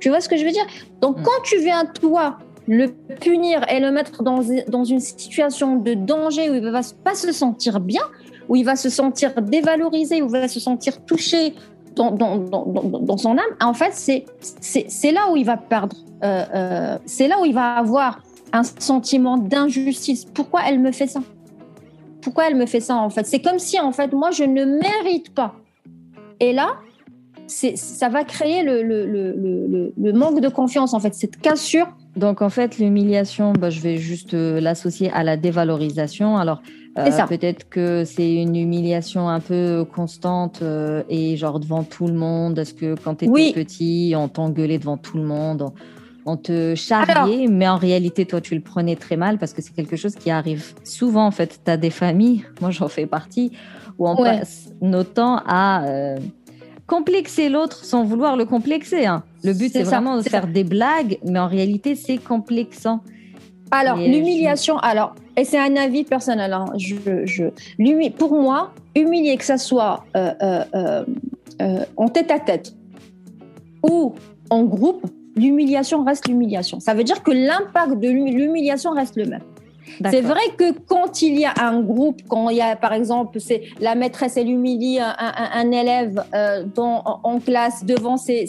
Tu 0.00 0.08
vois 0.08 0.20
ce 0.20 0.28
que 0.28 0.36
je 0.36 0.44
veux 0.44 0.50
dire? 0.50 0.66
Donc, 1.00 1.20
mm. 1.20 1.22
quand 1.22 1.42
tu 1.44 1.58
viens, 1.60 1.84
toi, 1.84 2.38
le 2.68 2.88
punir 3.20 3.64
et 3.70 3.80
le 3.80 3.90
mettre 3.90 4.22
dans, 4.22 4.42
une 4.84 5.00
situation 5.00 5.76
de 5.76 5.94
danger 5.94 6.50
où 6.50 6.54
il 6.54 6.62
ne 6.62 6.70
va 6.70 6.82
pas 7.02 7.14
se 7.14 7.32
sentir 7.32 7.80
bien, 7.80 8.02
où 8.48 8.56
il 8.56 8.64
va 8.64 8.76
se 8.76 8.90
sentir 8.90 9.40
dévalorisé, 9.40 10.20
où 10.20 10.26
il 10.26 10.32
va 10.32 10.48
se 10.48 10.60
sentir 10.60 11.04
touché 11.04 11.54
dans 11.96 13.16
son 13.16 13.32
âme, 13.32 13.56
en 13.60 13.74
fait, 13.74 13.92
c'est 13.92 15.12
là 15.12 15.32
où 15.32 15.36
il 15.36 15.44
va 15.44 15.56
perdre. 15.56 15.96
Euh, 16.22 16.44
euh, 16.54 16.98
c'est 17.06 17.26
là 17.26 17.40
où 17.40 17.44
il 17.44 17.54
va 17.54 17.76
avoir 17.76 18.20
un 18.52 18.62
sentiment 18.62 19.36
d'injustice. 19.36 20.24
Pourquoi 20.26 20.60
elle 20.68 20.78
me 20.78 20.92
fait 20.92 21.08
ça? 21.08 21.20
Pourquoi 22.20 22.48
elle 22.48 22.56
me 22.56 22.66
fait 22.66 22.80
ça, 22.80 22.96
en 22.96 23.10
fait? 23.10 23.26
C'est 23.26 23.40
comme 23.40 23.58
si, 23.58 23.80
en 23.80 23.92
fait, 23.92 24.12
moi, 24.12 24.30
je 24.30 24.44
ne 24.44 24.64
mérite 24.64 25.34
pas. 25.34 25.54
Et 26.38 26.52
là, 26.52 26.76
ça 27.48 28.08
va 28.08 28.24
créer 28.24 28.62
le, 28.62 28.82
le, 28.82 29.06
le, 29.06 29.92
le, 29.96 30.12
manque 30.12 30.40
de 30.40 30.48
confiance, 30.48 30.94
en 30.94 31.00
fait, 31.00 31.14
cette 31.14 31.40
cassure. 31.40 31.88
Donc, 32.16 32.42
en 32.42 32.50
fait, 32.50 32.78
l'humiliation, 32.78 33.52
bah, 33.52 33.70
je 33.70 33.80
vais 33.80 33.96
juste 33.96 34.34
euh, 34.34 34.60
l'associer 34.60 35.10
à 35.12 35.22
la 35.22 35.36
dévalorisation. 35.36 36.36
Alors, 36.36 36.62
euh, 36.98 37.10
peut-être 37.28 37.68
que 37.68 38.04
c'est 38.04 38.34
une 38.34 38.56
humiliation 38.56 39.28
un 39.28 39.40
peu 39.40 39.84
constante 39.84 40.60
euh, 40.62 41.02
et 41.08 41.36
genre 41.36 41.60
devant 41.60 41.84
tout 41.84 42.06
le 42.06 42.14
monde. 42.14 42.58
Est-ce 42.58 42.74
que 42.74 42.94
quand 42.96 43.16
tu 43.16 43.26
étais 43.26 43.52
petit, 43.52 44.14
on 44.16 44.28
t'engueulait 44.28 44.78
devant 44.78 44.96
tout 44.96 45.16
le 45.16 45.24
monde 45.24 45.72
on 46.26 46.36
te 46.36 46.74
charriait, 46.74 47.46
mais 47.46 47.66
en 47.66 47.78
réalité, 47.78 48.26
toi, 48.26 48.42
tu 48.42 48.54
le 48.54 48.60
prenais 48.60 48.96
très 48.96 49.16
mal 49.16 49.38
parce 49.38 49.54
que 49.54 49.62
c'est 49.62 49.72
quelque 49.72 49.96
chose 49.96 50.14
qui 50.14 50.30
arrive 50.30 50.74
souvent. 50.84 51.24
En 51.24 51.30
fait, 51.30 51.60
tu 51.64 51.70
as 51.70 51.78
des 51.78 51.88
familles, 51.88 52.44
moi 52.60 52.70
j'en 52.70 52.88
fais 52.88 53.06
partie, 53.06 53.52
où 53.98 54.06
on 54.06 54.14
passe 54.14 54.68
nos 54.82 55.04
temps 55.04 55.40
à 55.46 55.86
complexer 56.88 57.48
l'autre 57.48 57.84
sans 57.84 58.02
vouloir 58.02 58.36
le 58.36 58.44
complexer. 58.46 59.06
Hein. 59.06 59.22
Le 59.44 59.52
but, 59.52 59.72
c'est 59.72 59.84
vraiment 59.84 60.16
de 60.16 60.22
faire 60.22 60.48
des 60.48 60.64
blagues, 60.64 61.18
mais 61.24 61.38
en 61.38 61.46
réalité, 61.46 61.94
c'est 61.94 62.18
complexant. 62.18 63.00
Alors, 63.70 63.98
l'humiliation, 63.98 64.78
alors, 64.78 65.14
et 65.36 65.44
c'est 65.44 65.58
un 65.58 65.76
avis 65.76 66.02
personnel, 66.02 66.52
hein, 66.54 66.64
je, 66.78 66.96
je, 67.26 68.08
pour 68.08 68.32
moi, 68.32 68.72
humilier, 68.96 69.36
que 69.36 69.44
ça 69.44 69.58
soit 69.58 70.04
euh, 70.16 70.32
euh, 70.42 71.04
euh, 71.60 71.84
en 71.96 72.08
tête 72.08 72.30
à 72.30 72.38
tête 72.38 72.72
ou 73.82 74.14
en 74.48 74.64
groupe, 74.64 75.06
l'humiliation 75.36 76.02
reste 76.02 76.26
l'humiliation. 76.26 76.80
Ça 76.80 76.94
veut 76.94 77.04
dire 77.04 77.22
que 77.22 77.30
l'impact 77.30 78.00
de 78.00 78.08
l'humiliation 78.08 78.92
reste 78.92 79.16
le 79.16 79.26
même. 79.26 79.42
C'est 80.10 80.20
vrai 80.20 80.40
que 80.56 80.72
quand 80.72 81.22
il 81.22 81.38
y 81.38 81.44
a 81.44 81.54
un 81.60 81.80
groupe, 81.80 82.22
quand 82.28 82.50
il 82.50 82.56
y 82.56 82.60
a 82.60 82.76
par 82.76 82.92
exemple, 82.92 83.40
c'est 83.40 83.62
la 83.80 83.94
maîtresse 83.94 84.36
elle 84.36 84.48
humilie 84.48 84.98
un, 85.00 85.70
élève 85.70 86.24
euh, 86.34 86.64
en, 86.76 87.40
classe 87.40 87.84
devant 87.84 88.16
ses, 88.16 88.46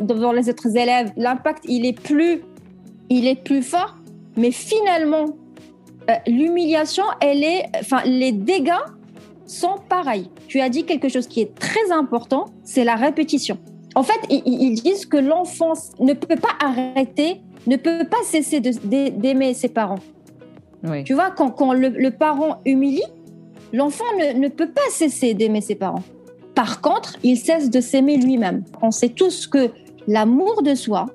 devant 0.00 0.32
les 0.32 0.48
autres 0.48 0.76
élèves, 0.76 1.12
l'impact 1.16 1.64
il 1.66 1.86
est 1.86 1.98
plus 1.98 2.42
il 3.10 3.26
est 3.26 3.42
plus 3.42 3.62
fort, 3.62 3.96
mais 4.36 4.50
finalement 4.50 5.26
euh, 6.10 6.14
l'humiliation, 6.26 7.04
elle 7.20 7.44
est, 7.44 7.66
enfin 7.80 8.02
les 8.04 8.32
dégâts 8.32 8.72
sont 9.46 9.76
pareils. 9.88 10.30
Tu 10.46 10.60
as 10.60 10.68
dit 10.68 10.84
quelque 10.84 11.08
chose 11.08 11.26
qui 11.26 11.40
est 11.40 11.54
très 11.54 11.90
important, 11.92 12.46
c'est 12.64 12.84
la 12.84 12.94
répétition. 12.94 13.58
En 13.94 14.02
fait, 14.02 14.20
ils, 14.30 14.74
disent 14.74 15.06
que 15.06 15.16
l'enfance 15.16 15.90
ne 15.98 16.12
peut 16.12 16.36
pas 16.36 16.54
arrêter, 16.64 17.40
ne 17.66 17.76
peut 17.76 18.04
pas 18.08 18.22
cesser 18.24 18.60
d'aimer 18.60 19.54
ses 19.54 19.68
parents. 19.68 19.98
Tu 21.04 21.14
vois, 21.14 21.30
quand, 21.30 21.72
le, 21.72 22.10
parent 22.10 22.60
humilie, 22.64 23.02
l'enfant 23.72 24.04
ne, 24.16 24.48
peut 24.48 24.70
pas 24.70 24.88
cesser 24.90 25.34
d'aimer 25.34 25.60
ses 25.60 25.74
parents. 25.74 26.02
Par 26.54 26.80
contre, 26.80 27.16
il 27.22 27.36
cesse 27.36 27.70
de 27.70 27.80
s'aimer 27.80 28.16
lui-même. 28.16 28.64
On 28.82 28.90
sait 28.90 29.10
tous 29.10 29.46
que 29.46 29.70
l'amour 30.06 30.62
de 30.62 30.74
soi, 30.74 31.06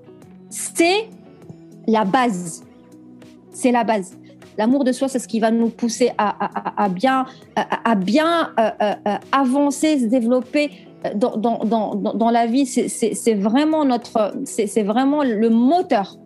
c'est 0.50 1.10
la 1.88 2.06
base. 2.06 2.64
C'est 3.52 3.72
la 3.72 3.84
base. 3.84 4.18
L'amour 4.58 4.84
de 4.84 4.92
soi, 4.92 5.08
c'est 5.08 5.20
ce 5.20 5.28
qui 5.28 5.40
va 5.40 5.50
nous 5.50 5.70
pousser 5.70 6.12
à, 6.18 6.88
bien, 6.90 7.26
à, 7.56 7.96
bien 7.96 8.52
euh, 8.60 8.70
euh, 8.82 8.94
euh, 9.08 9.16
avancer, 9.32 10.00
se 10.00 10.06
développer 10.06 10.70
dans, 11.16 11.38
dans 11.38 12.30
la 12.30 12.46
vie. 12.46 12.66
C'est 12.66 13.34
vraiment 13.34 13.86
c'est 14.46 14.84
vraiment 14.84 15.24
le 15.24 15.50
moteur 15.50 16.18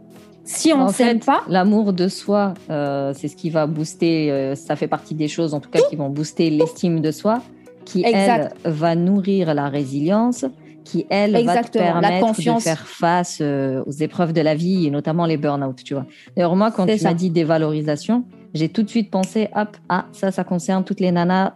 si 0.48 0.74
on 0.74 0.88
ne 0.88 0.92
s'aime 0.92 1.20
pas. 1.20 1.44
L'amour 1.48 1.94
de 1.94 2.08
soi, 2.08 2.54
euh, 2.70 3.14
c'est 3.16 3.28
ce 3.28 3.36
qui 3.36 3.50
va 3.50 3.68
booster, 3.68 4.32
euh, 4.32 4.56
ça 4.56 4.76
fait 4.76 4.88
partie 4.88 5.14
des 5.14 5.28
choses 5.28 5.54
en 5.54 5.60
tout 5.60 5.70
cas 5.70 5.80
qui 5.90 5.96
vont 5.96 6.10
booster 6.10 6.50
l'estime 6.50 7.02
de 7.02 7.12
soi, 7.12 7.42
qui 7.86 8.04
elle 8.06 8.52
va 8.64 8.96
nourrir 8.96 9.54
la 9.54 9.70
résilience, 9.70 10.46
qui 10.84 11.06
elle 11.10 11.44
va 11.46 11.64
te 11.64 11.78
permettre 11.78 12.32
de 12.32 12.60
faire 12.62 12.88
face 12.88 13.40
euh, 13.42 13.84
aux 13.86 13.92
épreuves 13.92 14.32
de 14.32 14.42
la 14.42 14.56
vie 14.56 14.88
et 14.88 14.90
notamment 14.90 15.26
les 15.26 15.38
burn-out, 15.38 15.84
tu 15.84 15.94
vois. 15.94 16.06
D'ailleurs, 16.36 16.56
moi, 16.56 16.72
quand 16.72 16.86
tu 16.86 17.04
m'as 17.04 17.14
dit 17.14 17.30
dévalorisation, 17.30 18.24
j'ai 18.54 18.70
tout 18.70 18.84
de 18.84 18.90
suite 18.90 19.12
pensé, 19.12 19.50
hop, 19.54 19.76
ah, 19.90 20.06
ça, 20.14 20.32
ça 20.32 20.46
concerne 20.46 20.86
toutes 20.86 21.02
les 21.02 21.12
nanas 21.12 21.54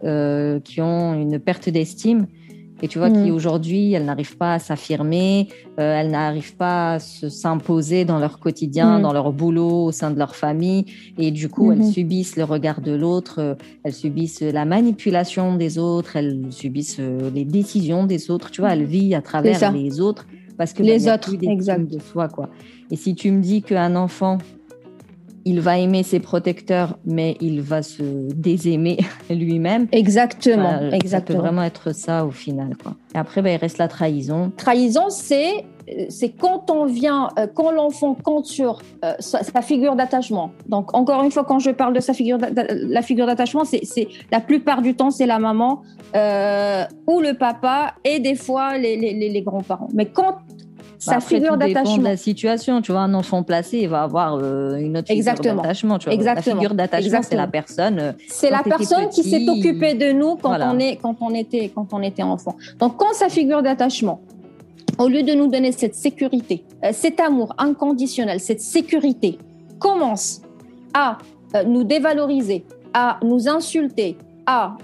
qui 0.66 0.82
ont 0.82 1.14
une 1.14 1.40
perte 1.40 1.70
d'estime 1.70 2.28
et 2.82 2.88
tu 2.88 2.98
vois 2.98 3.10
mm. 3.10 3.28
qu'aujourd'hui, 3.30 3.94
elles 3.94 4.06
n'arrivent 4.06 4.38
pas 4.38 4.56
à 4.56 4.60
s'affirmer, 4.60 5.48
euh, 5.80 6.00
elles 6.00 6.10
n'arrivent 6.10 6.56
pas 6.56 6.94
à 6.94 7.00
s'imposer 7.00 8.06
dans 8.06 8.20
leur 8.20 8.40
quotidien, 8.40 9.00
mm. 9.00 9.02
dans 9.02 9.14
leur 9.14 9.32
boulot, 9.32 9.86
au 9.86 9.92
sein 9.92 10.12
de 10.12 10.18
leur 10.18 10.36
famille. 10.36 10.86
Et 11.18 11.32
du 11.32 11.50
coup, 11.50 11.72
elles 11.72 11.80
mm-hmm. 11.80 11.94
subissent 11.94 12.36
le 12.38 12.44
regard 12.44 12.82
de 12.82 12.92
l'autre, 12.92 13.40
euh, 13.40 13.56
elles 13.84 13.94
subissent 13.94 14.42
la 14.42 14.66
manipulation 14.66 15.56
des 15.56 15.78
autres, 15.78 16.16
elles 16.16 16.48
subissent 16.50 16.98
euh, 17.00 17.30
les 17.34 17.46
décisions 17.46 18.06
des 18.06 18.32
autres. 18.32 18.52
Tu 18.52 18.62
vois, 18.62 18.74
elles 18.74 18.86
vivent 18.86 19.16
à 19.16 19.22
travers 19.22 19.72
les 19.72 20.00
autres 20.02 20.26
parce 20.58 20.74
que 20.74 20.84
les 20.84 21.08
autres, 21.08 21.34
exact. 21.42 21.90
de 21.90 22.00
soi, 22.00 22.28
quoi. 22.28 22.50
Et 22.92 22.96
si 22.96 23.16
tu 23.16 23.32
me 23.32 23.42
dis 23.42 23.62
qu'un 23.62 23.96
enfant 23.96 24.38
il 25.46 25.62
va 25.62 25.78
aimer 25.78 26.04
ses 26.04 26.20
protecteurs, 26.20 26.98
mais 27.06 27.38
il 27.42 27.62
va 27.62 27.82
se 27.82 28.04
désaimer 28.34 28.98
lui-même. 29.30 29.88
Exactement, 29.92 30.92
exactement. 30.92 31.10
Ça 31.10 31.22
peut 31.22 31.34
vraiment 31.34 31.64
être 31.64 31.94
ça 31.94 32.26
au 32.26 32.32
final. 32.32 32.76
Quoi. 32.82 32.96
Et 33.14 33.18
après, 33.18 33.42
ben, 33.42 33.54
il 33.54 33.58
reste 33.58 33.78
la 33.78 33.88
trahison. 33.88 34.52
Trahison, 34.58 35.10
c'est 35.10 35.66
c'est 36.10 36.30
quand 36.30 36.70
on 36.70 36.86
vient, 36.86 37.30
euh, 37.38 37.48
quand 37.54 37.72
l'enfant 37.72 38.16
compte 38.16 38.46
sur 38.46 38.82
euh, 39.04 39.14
sa, 39.20 39.62
figure 39.62 39.96
d'attachement. 39.96 40.52
Donc 40.68 40.94
encore 40.94 41.24
une 41.24 41.32
fois, 41.32 41.44
quand 41.44 41.60
je 41.60 41.72
parle 41.72 41.94
de 41.94 42.00
sa 42.00 42.14
figure, 42.14 42.38
la 42.38 43.02
figure 43.02 43.26
d'attachement, 43.26 43.64
c'est 43.66 44.08
la 44.32 44.40
plupart 44.40 44.82
du 44.82 44.96
temps 44.96 45.12
c'est 45.12 45.26
la 45.26 45.40
maman 45.40 45.82
euh, 46.16 46.84
ou 47.08 47.20
le 47.20 47.34
papa 47.34 47.96
et 48.04 48.20
des 48.20 48.36
fois 48.36 48.78
les, 48.78 48.96
les, 48.96 49.14
les 49.14 49.42
grands-parents. 49.42 49.90
Mais 49.94 50.06
quand 50.06 50.38
sa 51.02 51.16
bah, 51.16 51.22
figure 51.22 51.58
d'attachement. 51.58 51.98
de 51.98 52.04
la 52.04 52.16
situation. 52.16 52.80
Tu 52.82 52.92
vois, 52.92 53.02
un 53.02 53.14
enfant 53.16 53.42
placé, 53.42 53.80
il 53.80 53.90
va 53.90 54.04
avoir 54.04 54.36
euh, 54.36 54.76
une 54.76 54.98
autre 54.98 55.08
figure 55.08 55.34
d'attachement. 55.34 55.98
Exactement. 55.98 56.56
La 56.56 56.62
figure 56.62 56.76
d'attachement, 56.76 57.22
c'est 57.24 57.36
la 57.36 57.48
personne. 57.48 58.00
Euh, 58.00 58.12
c'est 58.28 58.52
la 58.52 58.62
personne 58.62 59.10
qui 59.10 59.24
s'est 59.24 59.50
occupée 59.50 59.96
de 59.96 60.12
nous 60.12 60.36
quand 60.36 60.56
on 60.62 60.78
est, 60.78 60.98
quand 60.98 61.16
on 61.22 61.34
était, 61.34 61.70
quand 61.74 61.88
on 61.92 62.04
était 62.04 62.22
enfant. 62.22 62.56
Donc, 62.78 62.98
quand 62.98 63.14
sa 63.14 63.30
figure 63.30 63.64
d'attachement, 63.64 64.22
au 65.00 65.08
lieu 65.08 65.24
de 65.24 65.34
nous 65.34 65.48
donner 65.48 65.72
cette 65.72 65.96
sécurité, 65.96 66.64
euh, 66.84 66.90
cet 66.94 67.20
amour 67.20 67.56
inconditionnel, 67.58 68.40
cette 68.40 68.62
sécurité, 68.62 69.40
commence 69.80 70.42
à 70.94 71.18
nous 71.66 71.84
dévaloriser, 71.84 72.64
à 72.94 73.18
nous 73.24 73.50
insulter, 73.50 74.18
à 74.46 74.76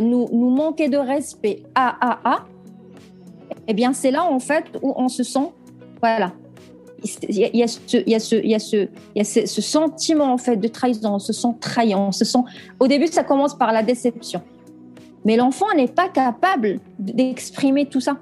nous, 0.00 0.28
nous 0.32 0.50
manquer 0.50 0.88
de 0.88 0.98
respect, 0.98 1.64
à, 1.74 1.96
à, 2.00 2.34
à, 2.36 2.44
eh 3.68 3.74
bien, 3.74 3.92
c'est 3.92 4.10
là, 4.10 4.24
en 4.24 4.40
fait, 4.40 4.64
où 4.82 4.94
on 4.96 5.08
se 5.08 5.22
sent, 5.22 5.52
voilà. 6.00 6.32
Il 7.28 7.36
y 7.36 7.62
a, 7.62 7.68
ce, 7.68 7.78
il 7.94 8.08
y 8.08 8.14
a, 8.14 8.18
ce, 8.18 8.34
il 8.34 8.50
y 8.50 8.54
a, 8.54 8.58
ce, 8.58 8.76
il 8.76 9.18
y 9.18 9.20
a 9.20 9.24
ce, 9.24 9.60
sentiment, 9.60 10.32
en 10.32 10.38
fait, 10.38 10.56
de 10.56 10.66
trahison. 10.66 11.14
On 11.14 11.18
se 11.18 11.32
sent 11.32 11.54
trahi. 11.60 11.94
On 11.94 12.10
se 12.10 12.24
sent... 12.24 12.40
Au 12.80 12.88
début, 12.88 13.06
ça 13.06 13.22
commence 13.22 13.56
par 13.56 13.72
la 13.72 13.82
déception. 13.82 14.42
Mais 15.24 15.36
l'enfant 15.36 15.66
n'est 15.76 15.86
pas 15.86 16.08
capable 16.08 16.80
d'exprimer 16.98 17.86
tout 17.86 18.00
ça. 18.00 18.16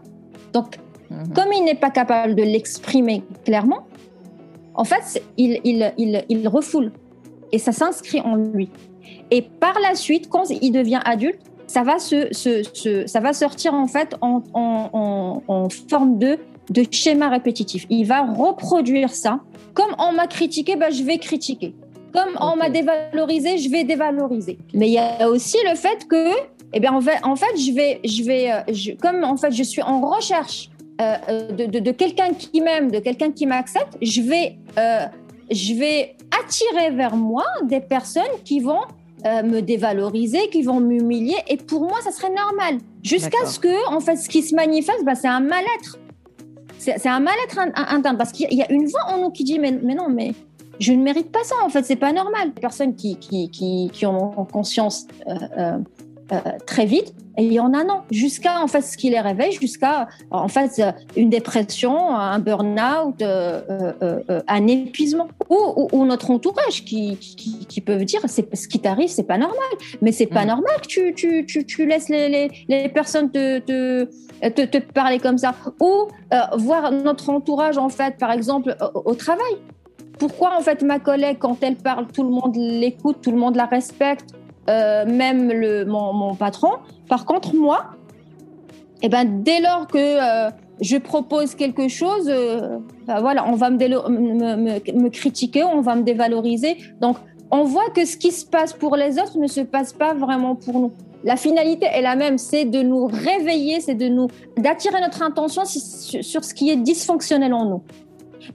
Donc, 0.53 0.79
mhm. 1.11 1.33
comme 1.33 1.53
il 1.55 1.65
n'est 1.65 1.76
pas 1.76 1.91
capable 1.91 2.35
de 2.35 2.43
l'exprimer 2.43 3.23
clairement, 3.45 3.87
en 4.75 4.85
fait, 4.85 5.23
il, 5.38 5.61
il, 5.65 5.93
il, 5.97 6.25
il 6.29 6.49
refoule. 6.49 6.93
Et 7.53 7.59
ça 7.59 7.73
s'inscrit 7.73 8.21
en 8.21 8.35
lui. 8.35 8.69
Et 9.31 9.43
par 9.43 9.79
la 9.81 9.95
suite, 9.95 10.29
quand 10.29 10.50
il 10.50 10.73
devient 10.73 11.00
adulte, 11.05 11.41
ça 11.66 11.82
va, 11.82 11.99
se, 11.99 13.06
ça 13.06 13.20
va 13.20 13.32
sortir 13.32 13.75
en 13.75 13.87
fait 13.87 14.14
en, 14.20 15.68
forme 15.90 16.18
de, 16.18 16.38
de 16.70 16.85
schéma 16.90 17.28
répétitif. 17.28 17.87
Il 17.90 18.04
va 18.04 18.23
reproduire 18.23 19.11
ça. 19.11 19.40
Comme 19.75 19.94
on 19.99 20.12
m'a 20.12 20.26
critiqué, 20.26 20.76
ben, 20.76 20.90
je 20.90 21.02
vais 21.02 21.18
critiquer. 21.18 21.75
Comme 22.12 22.37
on 22.40 22.56
m'a 22.56 22.70
dévalorisé, 22.70 23.58
je 23.58 23.68
vais 23.70 23.85
dévaloriser. 23.85 24.58
Mais 24.73 24.88
il 24.88 24.92
y 24.92 24.99
a 24.99 25.28
aussi 25.28 25.58
le 25.68 25.75
fait 25.76 26.06
que, 26.08 26.30
eh 26.73 26.80
bien, 26.80 26.92
en 26.94 27.00
fait, 27.00 27.18
en 27.23 27.37
fait 27.37 27.56
je 27.56 27.73
vais, 27.73 28.00
je 28.04 28.23
vais, 28.23 28.52
euh, 28.52 28.94
comme 29.02 29.25
en 29.25 29.37
fait, 29.37 29.52
je 29.52 29.62
suis 29.62 29.82
en 29.82 30.00
recherche 30.00 30.70
euh, 31.00 31.14
euh, 31.28 31.49
de, 31.52 31.78
de, 31.78 31.90
quelqu'un 31.90 32.32
qui 32.32 32.61
m'aime, 32.62 32.90
de 32.90 33.00
quelqu'un 33.00 33.32
qui 33.32 33.44
m'accepte, 33.44 33.99
je 34.00 34.23
vais, 34.23 34.56
je 35.50 35.75
vais 35.75 36.16
attirer 36.42 36.90
vers 36.90 37.16
moi 37.16 37.44
des 37.64 37.80
personnes 37.80 38.23
qui 38.44 38.61
vont 38.61 38.80
euh, 39.26 39.42
me 39.42 39.61
dévaloriser, 39.61 40.49
qui 40.50 40.62
vont 40.62 40.80
m'humilier. 40.80 41.37
Et 41.49 41.56
pour 41.56 41.83
moi, 41.83 42.00
ça 42.02 42.12
serait 42.12 42.33
normal. 42.33 42.78
Jusqu'à 43.02 43.45
ce 43.47 43.59
que, 43.59 43.95
en 43.95 44.00
fait, 44.00 44.16
ce 44.16 44.28
qui 44.28 44.42
se 44.42 44.54
manifeste, 44.54 45.04
bah, 45.04 45.14
c'est 45.14 45.28
un 45.28 45.40
mal-être. 45.40 45.99
c'est 46.78 47.09
un 47.09 47.21
mal-être 47.21 47.59
interne 47.75 48.16
parce 48.16 48.33
qu'il 48.33 48.52
y 48.52 48.62
a 48.62 48.71
une 48.71 48.87
voix 48.87 49.04
en 49.09 49.18
nous 49.18 49.30
qui 49.30 49.45
dit 49.45 49.59
mais, 49.59 49.73
mais 49.73 49.95
non, 49.95 50.09
mais 50.09 50.33
je 50.78 50.92
ne 50.92 51.02
mérite 51.02 51.33
pas 51.33 51.42
ça 51.42 51.54
en 51.64 51.68
fait, 51.68 51.85
c'est 51.85 51.97
pas 51.97 52.12
normal. 52.12 52.52
Les 52.54 52.61
personnes 52.61 52.95
qui, 52.95 53.16
qui, 53.16 53.50
qui, 53.50 53.90
qui 53.92 54.06
ont 54.06 54.30
conscience 54.45 55.06
euh, 55.26 55.35
euh, 55.59 55.78
euh, 56.33 56.38
très 56.66 56.87
vite. 56.87 57.14
Et 57.38 57.45
il 57.45 57.52
y 57.52 57.61
en 57.61 57.73
a 57.73 57.85
non, 57.85 58.00
jusqu'à 58.11 58.61
en 58.61 58.66
fait 58.66 58.80
ce 58.80 58.97
qui 58.97 59.11
les 59.11 59.21
réveille, 59.21 59.52
jusqu'à 59.52 60.09
en 60.30 60.49
fait 60.49 60.83
une 61.16 61.30
dépression, 61.30 62.16
un 62.16 62.40
burn-out, 62.40 63.23
euh, 63.23 63.92
euh, 64.02 64.40
un 64.49 64.66
épuisement, 64.66 65.28
ou, 65.50 65.88
ou, 65.92 66.04
notre 66.04 66.30
entourage 66.30 66.85
qui, 66.85 67.16
qui, 67.16 67.66
qui, 67.66 67.80
peuvent 67.80 68.04
dire 68.04 68.21
c'est 68.26 68.52
ce 68.56 68.66
qui 68.66 68.80
t'arrive, 68.80 69.09
c'est 69.09 69.26
pas 69.26 69.38
normal. 69.38 69.68
Mais 70.02 70.11
c'est 70.11 70.26
pas 70.26 70.45
mm. 70.45 70.49
normal 70.49 70.75
que 70.83 70.87
tu, 70.88 71.14
tu, 71.14 71.47
tu, 71.47 71.64
tu 71.64 71.87
laisses 71.87 72.09
les, 72.09 72.28
les, 72.28 72.50
les 72.68 72.88
personnes 72.88 73.30
te, 73.30 73.59
te, 73.61 74.09
te, 74.49 74.62
te, 74.64 74.78
parler 74.78 75.21
comme 75.21 75.38
ça, 75.38 75.54
ou 75.78 76.09
voir 76.56 76.90
notre 76.90 77.30
entourage 77.30 77.78
en 77.78 77.90
fait, 77.90 78.16
par 78.18 78.33
exemple 78.33 78.75
au, 78.95 79.11
au 79.11 79.14
travail. 79.14 79.56
Pourquoi 80.18 80.56
en 80.56 80.61
fait 80.61 80.83
ma 80.83 80.99
collègue 80.99 81.37
quand 81.38 81.62
elle 81.62 81.76
parle, 81.76 82.06
tout 82.09 82.23
le 82.23 82.30
monde 82.30 82.56
l'écoute, 82.56 83.18
tout 83.23 83.30
le 83.30 83.37
monde 83.37 83.54
la 83.54 83.66
respecte, 83.66 84.33
euh, 84.33 84.46
même 84.68 85.52
le, 85.52 85.85
mon, 85.85 86.12
mon, 86.12 86.35
patron. 86.35 86.73
Par 87.08 87.25
contre, 87.25 87.54
moi, 87.54 87.90
eh 89.02 89.08
ben, 89.08 89.42
dès 89.42 89.61
lors 89.61 89.87
que 89.87 89.99
euh, 89.99 90.50
je 90.80 90.96
propose 90.96 91.54
quelque 91.54 91.88
chose, 91.88 92.28
euh, 92.28 92.78
ben 93.06 93.20
voilà, 93.20 93.46
on 93.49 93.54
va 93.54 93.70
me, 93.70 93.76
me, 93.76 94.56
me, 94.56 94.92
me, 94.92 95.08
critiquer, 95.08 95.64
on 95.64 95.80
va 95.80 95.96
me 95.96 96.02
dévaloriser. 96.02 96.76
Donc, 97.00 97.16
on 97.50 97.64
voit 97.64 97.88
que 97.94 98.04
ce 98.04 98.16
qui 98.16 98.32
se 98.32 98.44
passe 98.44 98.73
pour 98.73 98.96
les 98.96 99.18
autres 99.18 99.38
ne 99.38 99.46
se 99.46 99.61
passe 99.61 99.92
pas 99.92 100.14
vraiment 100.14 100.56
pour 100.56 100.80
nous. 100.80 100.92
La 101.25 101.37
finalité 101.37 101.87
est 101.87 102.02
la 102.02 102.16
même, 102.16 102.38
c'est 102.38 102.64
de 102.64 102.82
nous 102.82 103.06
réveiller, 103.06 103.80
c'est 103.80 103.94
de 103.94 104.08
nous 104.08 104.28
d'attirer 104.56 105.00
notre 105.00 105.23
intention 105.23 105.64
sur 105.64 106.44
ce 106.44 106.54
qui 106.54 106.70
est 106.70 106.76
dysfonctionnel 106.76 107.52
en 107.54 107.64
nous. 107.64 107.82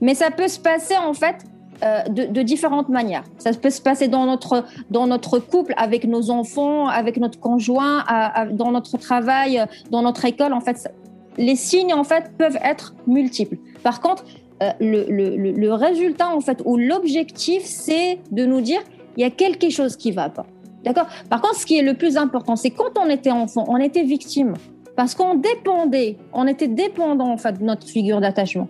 Mais 0.00 0.14
ça 0.14 0.30
peut 0.30 0.48
se 0.48 0.58
passer 0.58 0.96
en 0.96 1.12
fait 1.12 1.36
euh, 1.82 2.02
de, 2.08 2.42
différentes 2.42 2.88
manières. 2.88 3.24
Ça 3.38 3.52
peut 3.52 3.70
se 3.70 3.80
passer 3.80 4.08
dans 4.08 4.26
notre, 4.26 4.64
dans 4.90 5.06
notre 5.06 5.38
couple, 5.38 5.74
avec 5.76 6.04
nos 6.04 6.30
enfants, 6.30 6.88
avec 6.88 7.16
notre 7.16 7.38
conjoint, 7.38 8.04
dans 8.52 8.70
notre 8.70 8.98
travail, 8.98 9.64
dans 9.90 10.02
notre 10.02 10.24
école. 10.24 10.52
En 10.52 10.60
fait, 10.60 10.92
les 11.38 11.56
signes 11.56 11.94
en 11.94 12.04
fait 12.04 12.32
peuvent 12.36 12.58
être 12.62 12.94
multiples. 13.06 13.56
Par 13.82 14.00
contre, 14.00 14.24
euh, 14.62 14.70
le, 14.80 15.06
le, 15.08 15.72
résultat 15.72 16.28
en 16.28 16.40
fait 16.40 16.62
ou 16.64 16.76
l'objectif, 16.76 17.62
c'est 17.64 18.20
de 18.30 18.44
nous 18.44 18.60
dire 18.60 18.80
il 19.16 19.22
y 19.22 19.24
a 19.24 19.30
quelque 19.30 19.70
chose 19.70 19.96
qui 19.96 20.12
va 20.12 20.28
pas. 20.28 20.46
D'accord? 20.84 21.06
Par 21.30 21.40
contre, 21.40 21.56
ce 21.56 21.66
qui 21.66 21.78
est 21.78 21.82
le 21.82 21.94
plus 21.94 22.16
important, 22.16 22.56
c'est 22.56 22.70
quand 22.70 22.98
on 22.98 23.08
était 23.08 23.30
enfant, 23.30 23.64
on 23.68 23.78
était 23.78 24.02
victime 24.02 24.54
parce 24.96 25.14
qu'on 25.14 25.34
dépendait, 25.34 26.16
on 26.32 26.46
était 26.46 26.68
dépendant 26.68 27.30
en 27.30 27.38
fait 27.38 27.58
de 27.58 27.64
notre 27.64 27.86
figure 27.86 28.20
d'attachement. 28.20 28.68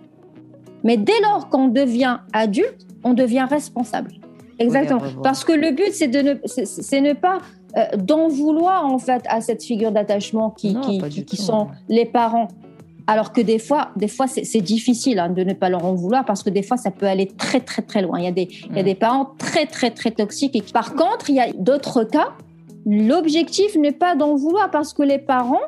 Mais 0.83 0.97
dès 0.97 1.19
lors 1.21 1.49
qu'on 1.49 1.67
devient 1.67 2.19
adulte, 2.33 2.85
on 3.03 3.13
devient 3.13 3.45
responsable. 3.49 4.11
Exactement. 4.59 5.01
Parce 5.23 5.43
que 5.43 5.51
le 5.51 5.71
but, 5.71 5.91
c'est 5.91 6.07
de 6.07 6.19
ne, 6.19 6.33
c'est 6.45 7.01
ne 7.01 7.13
pas 7.13 7.39
euh, 7.77 7.97
d'en 7.97 8.27
vouloir 8.27 8.85
en 8.85 8.99
fait 8.99 9.23
à 9.27 9.41
cette 9.41 9.63
figure 9.63 9.91
d'attachement 9.91 10.51
qui, 10.51 10.75
qui, 10.81 11.25
qui, 11.25 11.37
sont 11.37 11.67
les 11.89 12.05
parents. 12.05 12.47
Alors 13.07 13.33
que 13.33 13.41
des 13.41 13.59
fois, 13.59 13.89
des 13.97 14.07
fois 14.07 14.27
c'est 14.27 14.61
difficile 14.61 15.19
hein, 15.19 15.29
de 15.29 15.43
ne 15.43 15.53
pas 15.53 15.69
leur 15.69 15.83
en 15.83 15.93
vouloir 15.93 16.23
parce 16.23 16.43
que 16.43 16.49
des 16.49 16.63
fois, 16.63 16.77
ça 16.77 16.91
peut 16.91 17.07
aller 17.07 17.27
très, 17.27 17.59
très, 17.59 17.81
très 17.81 18.01
loin. 18.01 18.19
Il 18.19 18.25
y 18.25 18.27
a 18.27 18.31
des, 18.31 18.47
il 18.69 18.75
y 18.75 18.79
a 18.79 18.81
mm. 18.81 18.85
des 18.85 18.95
parents 18.95 19.31
très, 19.37 19.65
très, 19.65 19.91
très 19.91 20.11
toxiques. 20.11 20.55
Et 20.55 20.61
par 20.61 20.93
contre, 20.93 21.29
il 21.29 21.35
y 21.35 21.39
a 21.39 21.51
d'autres 21.51 22.03
cas. 22.03 22.29
L'objectif 22.85 23.75
n'est 23.75 23.91
pas 23.91 24.15
d'en 24.15 24.35
vouloir 24.35 24.69
parce 24.69 24.93
que 24.93 25.03
les 25.03 25.19
parents 25.19 25.61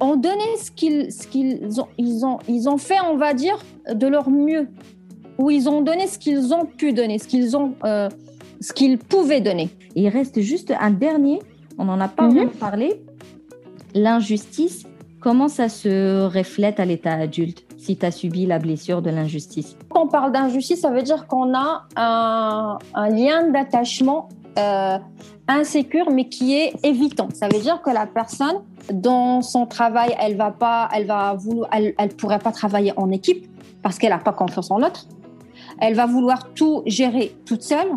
ont 0.00 0.16
donné 0.16 0.44
ce 0.60 0.70
qu'ils, 0.70 1.80
ont, 1.80 1.88
ils 1.98 2.24
ont, 2.24 2.38
ils 2.48 2.68
ont 2.68 2.78
fait, 2.78 3.00
on 3.08 3.16
va 3.16 3.34
dire, 3.34 3.58
de 3.92 4.06
leur 4.06 4.30
mieux 4.30 4.68
où 5.38 5.50
ils 5.50 5.68
ont 5.68 5.82
donné 5.82 6.06
ce 6.06 6.18
qu'ils 6.18 6.54
ont 6.54 6.66
pu 6.66 6.92
donner, 6.92 7.18
ce 7.18 7.26
qu'ils 7.26 7.56
ont, 7.56 7.74
euh, 7.84 8.08
ce 8.60 8.72
qu'ils 8.72 8.98
pouvaient 8.98 9.40
donner. 9.40 9.70
il 9.94 10.08
reste 10.08 10.40
juste 10.40 10.72
un 10.78 10.90
dernier, 10.90 11.40
on 11.78 11.84
n'en 11.84 12.00
a 12.00 12.08
pas 12.08 12.28
mm 12.28 12.50
parlé, 12.60 13.02
l'injustice. 13.94 14.84
Comment 15.20 15.48
ça 15.48 15.70
se 15.70 16.26
reflète 16.26 16.78
à 16.78 16.84
l'état 16.84 17.14
adulte 17.14 17.64
si 17.78 17.96
tu 17.96 18.04
as 18.04 18.10
subi 18.10 18.44
la 18.44 18.58
blessure 18.58 19.00
de 19.00 19.08
l'injustice? 19.08 19.76
Quand 19.88 20.04
on 20.04 20.08
parle 20.08 20.32
d'injustice, 20.32 20.80
ça 20.80 20.90
veut 20.90 21.02
dire 21.02 21.26
qu'on 21.26 21.54
a 21.54 21.86
un, 21.96 22.78
un 22.92 23.08
lien 23.08 23.48
d'attachement 23.48 24.28
euh, 24.58 24.98
insécure, 25.48 26.10
mais 26.10 26.28
qui 26.28 26.54
est 26.54 26.72
évitant. 26.82 27.28
Ça 27.34 27.48
veut 27.48 27.60
dire 27.60 27.82
que 27.82 27.90
la 27.90 28.06
personne, 28.06 28.62
dans 28.92 29.42
son 29.42 29.66
travail, 29.66 30.14
elle 30.18 30.36
va 30.36 30.50
pas, 30.50 30.88
elle 30.94 31.06
va 31.06 31.34
vouloir, 31.34 31.68
elle, 31.72 32.08
pourrait 32.16 32.38
pas 32.38 32.52
travailler 32.52 32.92
en 32.96 33.10
équipe 33.10 33.46
parce 33.82 33.98
qu'elle 33.98 34.10
n'a 34.10 34.18
pas 34.18 34.32
confiance 34.32 34.70
en 34.70 34.78
l'autre. 34.78 35.06
Elle 35.80 35.94
va 35.94 36.06
vouloir 36.06 36.52
tout 36.54 36.82
gérer 36.86 37.36
toute 37.44 37.62
seule. 37.62 37.88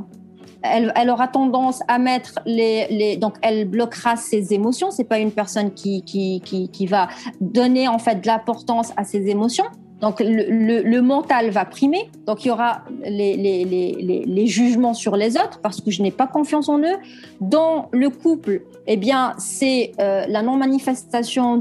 Elle, 0.63 1.09
aura 1.09 1.27
tendance 1.29 1.81
à 1.87 1.99
mettre 1.99 2.39
les, 2.45 2.87
les, 2.89 3.15
donc 3.15 3.35
elle 3.41 3.69
bloquera 3.69 4.17
ses 4.17 4.53
émotions. 4.53 4.91
C'est 4.91 5.05
pas 5.05 5.19
une 5.19 5.31
personne 5.31 5.71
qui, 5.73 6.01
qui, 6.01 6.41
qui, 6.41 6.69
qui 6.69 6.87
va 6.87 7.07
donner 7.39 7.87
en 7.87 7.99
fait 7.99 8.15
de 8.21 8.27
l'importance 8.27 8.91
à 8.97 9.05
ses 9.05 9.29
émotions. 9.29 9.65
Donc 10.01 10.19
le, 10.19 10.45
le, 10.49 10.81
le, 10.83 11.01
mental 11.01 11.49
va 11.49 11.65
primer, 11.65 12.09
donc 12.27 12.45
il 12.45 12.49
y 12.49 12.51
aura 12.51 12.83
les, 13.03 13.35
les, 13.35 13.65
les, 13.65 14.23
les 14.25 14.47
jugements 14.47 14.93
sur 14.93 15.15
les 15.15 15.37
autres 15.37 15.59
parce 15.63 15.81
que 15.81 15.89
je 15.89 16.03
n'ai 16.03 16.11
pas 16.11 16.27
confiance 16.27 16.69
en 16.69 16.79
eux. 16.79 16.97
Dans 17.41 17.89
le 17.91 18.09
couple, 18.09 18.61
eh 18.85 18.95
bien 18.95 19.33
c'est 19.39 19.93
euh, 19.99 20.25
la 20.27 20.43
non-manifestation 20.43 21.57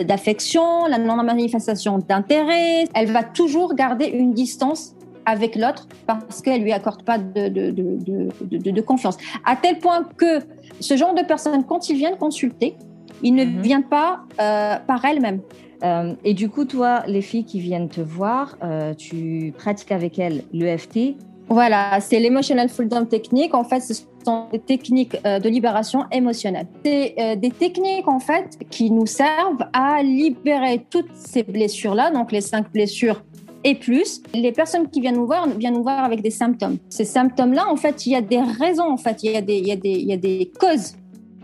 d'affection, 0.00 0.86
la 0.86 0.96
non-manifestation 0.96 1.98
d'intérêt. 1.98 2.84
Elle 2.94 3.12
va 3.12 3.22
toujours 3.22 3.74
garder 3.74 4.06
une 4.06 4.32
distance 4.32 4.94
avec 5.26 5.54
l'autre 5.54 5.86
parce 6.06 6.40
qu'elle 6.40 6.62
lui 6.62 6.72
accorde 6.72 7.02
pas 7.02 7.18
de, 7.18 7.48
de, 7.48 7.70
de, 7.70 8.70
de, 8.70 8.80
confiance. 8.80 9.18
À 9.44 9.56
tel 9.56 9.78
point 9.78 10.04
que 10.16 10.40
ce 10.80 10.96
genre 10.96 11.14
de 11.14 11.22
personnes, 11.22 11.64
quand 11.64 11.88
ils 11.88 11.96
viennent 11.96 12.16
consulter, 12.16 12.76
ils 13.22 13.34
ne 13.34 13.44
mhm. 13.44 13.60
viennent 13.60 13.88
pas 13.88 14.20
euh, 14.40 14.76
par 14.86 15.04
elles-mêmes. 15.04 15.40
Euh, 15.84 16.14
et 16.24 16.34
du 16.34 16.48
coup, 16.48 16.64
toi, 16.64 17.02
les 17.06 17.22
filles 17.22 17.44
qui 17.44 17.60
viennent 17.60 17.88
te 17.88 18.00
voir, 18.00 18.56
euh, 18.62 18.94
tu 18.94 19.52
pratiques 19.56 19.92
avec 19.92 20.18
elles 20.18 20.44
l'EFT 20.52 21.16
Voilà, 21.48 22.00
c'est 22.00 22.18
l'Emotional 22.18 22.68
Freedom 22.68 23.04
Technique. 23.04 23.54
En 23.54 23.64
fait, 23.64 23.80
ce 23.80 23.94
sont 24.24 24.46
des 24.50 24.58
techniques 24.58 25.22
de 25.22 25.48
libération 25.48 26.04
émotionnelle. 26.10 26.66
C'est 26.84 27.36
des 27.36 27.50
techniques, 27.50 28.08
en 28.08 28.20
fait, 28.20 28.58
qui 28.70 28.90
nous 28.90 29.06
servent 29.06 29.66
à 29.74 30.02
libérer 30.02 30.86
toutes 30.88 31.14
ces 31.14 31.42
blessures-là, 31.42 32.10
donc 32.10 32.32
les 32.32 32.40
cinq 32.40 32.72
blessures 32.72 33.22
et 33.64 33.74
plus, 33.74 34.22
les 34.34 34.52
personnes 34.52 34.88
qui 34.90 35.00
viennent 35.00 35.16
nous 35.16 35.26
voir 35.26 35.48
viennent 35.48 35.74
nous 35.74 35.82
voir 35.82 36.04
avec 36.04 36.20
des 36.20 36.30
symptômes. 36.30 36.76
Ces 36.90 37.06
symptômes-là, 37.06 37.66
en 37.68 37.76
fait, 37.76 38.06
il 38.06 38.12
y 38.12 38.16
a 38.16 38.20
des 38.20 38.40
raisons, 38.40 38.90
en 38.90 38.98
fait, 38.98 39.22
il 39.22 39.32
y 39.32 39.36
a 39.36 39.40
des, 39.40 39.56
il 39.56 39.66
y 39.66 39.72
a 39.72 39.76
des, 39.76 39.90
il 39.90 40.06
y 40.06 40.12
a 40.12 40.18
des 40.18 40.52
causes. 40.60 40.94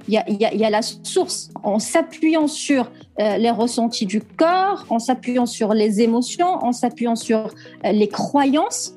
Il 0.08 0.14
y, 0.14 0.64
a, 0.64 0.70
la 0.70 0.82
source. 0.82 1.50
En 1.62 1.78
s'appuyant 1.78 2.46
sur 2.46 2.90
euh, 3.20 3.36
les 3.36 3.50
ressentis 3.50 4.06
du 4.06 4.20
corps, 4.20 4.86
en 4.88 4.98
s'appuyant 4.98 5.46
sur 5.46 5.74
les 5.74 6.00
émotions, 6.00 6.46
en 6.64 6.72
s'appuyant 6.72 7.16
sur 7.16 7.50
euh, 7.84 7.92
les 7.92 8.08
croyances 8.08 8.94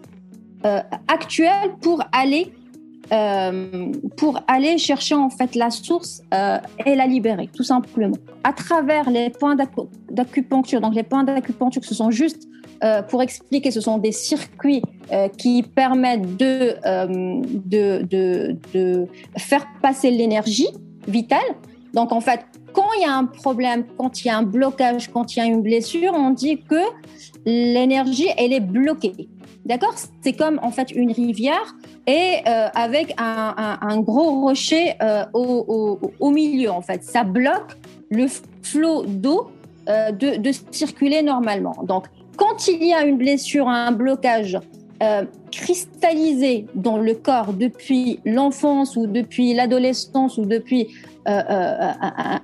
euh, 0.65 0.79
actuelles 1.07 1.75
pour 1.81 2.03
aller 2.11 2.53
pour 4.17 4.39
aller 4.47 4.79
chercher 4.79 5.13
en 5.13 5.29
fait 5.29 5.53
la 5.53 5.69
source 5.69 6.23
et 6.83 6.95
la 6.95 7.05
libérer, 7.05 7.47
tout 7.53 7.61
simplement. 7.63 8.15
À 8.43 8.53
travers 8.53 9.07
les 9.07 9.29
points 9.29 9.55
d'acupuncture, 10.09 10.81
donc 10.81 10.95
les 10.95 11.03
points 11.03 11.23
d'acupuncture, 11.23 11.83
ce 11.85 11.93
sont 11.93 12.09
juste 12.09 12.47
pour 13.09 13.21
expliquer, 13.21 13.69
ce 13.69 13.81
sont 13.81 13.99
des 13.99 14.13
circuits 14.13 14.81
qui 15.37 15.61
permettent 15.61 16.37
de, 16.37 16.75
de, 17.67 18.57
de, 18.73 19.07
faire 19.37 19.67
passer 19.81 20.09
l'énergie 20.09 20.69
vitale. 21.07 21.55
Donc 21.93 22.11
en 22.11 22.21
fait, 22.21 22.41
quand 22.73 22.87
il 22.97 23.03
y 23.03 23.05
a 23.05 23.15
un 23.15 23.25
problème, 23.25 23.85
quand 23.97 24.23
il 24.23 24.27
y 24.27 24.29
a 24.31 24.37
un 24.37 24.43
blocage, 24.43 25.09
quand 25.11 25.35
il 25.35 25.39
y 25.39 25.41
a 25.41 25.45
une 25.45 25.61
blessure, 25.61 26.13
on 26.13 26.31
dit 26.31 26.61
que 26.61 26.81
l'énergie, 27.45 28.29
elle 28.37 28.53
est 28.53 28.59
bloquée. 28.59 29.29
D'accord? 29.65 29.93
C'est 30.21 30.33
comme 30.33 30.59
en 30.61 30.71
fait 30.71 30.91
une 30.91 31.11
rivière 31.11 31.75
et 32.05 32.39
euh, 32.47 32.67
avec 32.75 33.15
un, 33.17 34.01
gros 34.01 34.41
rocher 34.41 34.95
euh, 35.01 35.23
au, 35.33 36.31
milieu 36.31 36.69
en 36.69 36.81
fait. 36.81 37.03
Ça 37.03 37.23
bloque 37.23 37.77
le 38.09 38.25
flot 38.61 39.05
d'eau 39.05 39.51
euh, 39.87 40.11
de, 40.11 40.51
circuler 40.71 41.21
normalement. 41.21 41.75
Donc 41.83 42.07
quand 42.35 42.67
il 42.67 42.83
y 42.83 42.93
a 42.93 43.05
une 43.05 43.17
blessure, 43.17 43.69
un 43.69 43.91
blocage 43.91 44.59
euh, 45.03 45.25
cristallisé 45.51 46.65
dans 46.73 46.97
le 46.97 47.13
corps 47.13 47.53
depuis 47.53 48.19
l'enfance 48.25 48.95
ou 48.95 49.05
depuis 49.05 49.53
l'adolescence 49.53 50.37
ou 50.37 50.45
depuis 50.45 50.87
euh, 51.27 51.41
euh, 51.49 51.91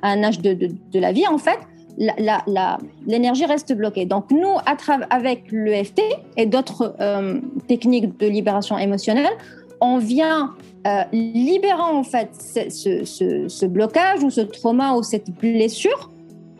un, 0.01 0.23
âge 0.23 0.39
de, 0.39 0.69
la 0.93 1.11
vie, 1.11 1.27
en 1.27 1.37
fait, 1.37 1.57
l'énergie 3.07 3.45
reste 3.45 3.73
bloquée. 3.73 4.05
Donc 4.05 4.31
nous, 4.31 4.55
à 4.65 4.77
avec 5.09 5.51
l'EFT 5.51 6.01
et 6.37 6.45
d'autres 6.45 6.95
techniques 7.67 8.17
de 8.17 8.27
libération 8.27 8.77
émotionnelle, 8.77 9.27
on 9.81 9.97
vient 9.97 10.53
euh, 10.85 11.01
libérant 11.11 11.97
en 11.97 12.03
fait 12.03 12.29
ce, 12.35 13.03
ce, 13.49 13.65
blocage 13.65 14.23
ou 14.23 14.29
ce 14.29 14.41
trauma 14.41 14.93
ou 14.93 15.03
cette 15.03 15.29
blessure, 15.31 16.09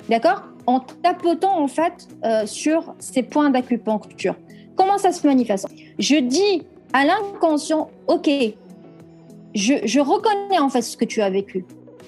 d'accord 0.10 0.44
en 0.66 0.82
tapotant 0.82 1.62
en 1.62 1.68
fait 1.68 2.08
sur 2.46 2.94
ces 3.00 3.24
points 3.24 3.50
d'acupuncture. 3.50 4.36
Comment 4.80 4.98
ça 4.98 5.12
se 5.12 5.28
manifeste 5.28 5.68
Je 6.00 6.16
dis 6.16 6.64
à 6.94 7.04
l'inconscient, 7.04 7.90
ok, 8.08 8.30
je, 9.54 9.74
je, 9.84 10.00
reconnais 10.00 10.58
en 10.58 10.70
fait 10.70 10.82
ce 10.82 10.96
que 10.96 11.04
tu 11.04 11.22
as 11.22 11.30
vécu 11.30 11.66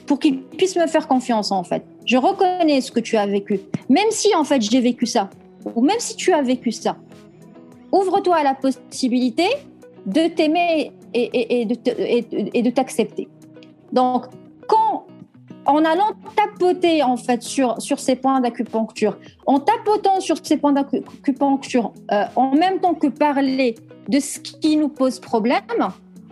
pour 0.07 0.19
qu'il 0.19 0.41
puisse 0.41 0.77
me 0.77 0.87
faire 0.87 1.09
confiance 1.09 1.51
en 1.51 1.65
fait. 1.65 1.83
Je 2.05 2.15
reconnais 2.15 2.79
ce 2.79 2.89
que 2.93 3.01
tu 3.01 3.17
as 3.17 3.25
vécu, 3.25 3.59
même 3.89 4.09
si 4.11 4.33
en 4.35 4.45
fait 4.45 4.61
j'ai 4.61 4.79
vécu 4.79 5.05
ça, 5.05 5.29
ou 5.75 5.81
même 5.81 5.99
si 5.99 6.15
tu 6.15 6.31
as 6.31 6.41
vécu 6.41 6.71
ça. 6.71 6.95
Ouvre-toi 7.91 8.37
à 8.37 8.43
la 8.43 8.53
possibilité 8.53 9.47
de 10.05 10.29
t'aimer 10.29 10.93
et, 11.13 11.23
et, 11.23 11.61
et, 11.61 12.61
de 12.63 12.69
t'accepter. 12.69 13.27
Donc, 13.91 14.27
quand 14.65 15.07
en 15.65 15.83
allant 15.85 16.11
tapoter 16.35 17.03
en 17.03 17.17
fait 17.17 17.43
sur, 17.43 17.81
sur 17.81 17.99
ces 17.99 18.15
points 18.15 18.39
d'acupuncture, 18.41 19.17
en 19.45 19.59
tapotant 19.59 20.19
sur 20.19 20.37
ces 20.41 20.57
points 20.57 20.73
d'acupuncture, 20.73 21.93
euh, 22.11 22.23
en 22.35 22.55
même 22.55 22.79
temps 22.79 22.93
que 22.93 23.07
parler 23.07 23.75
de 24.07 24.19
ce 24.19 24.39
qui 24.39 24.77
nous 24.77 24.89
pose 24.89 25.19
problème, 25.19 25.61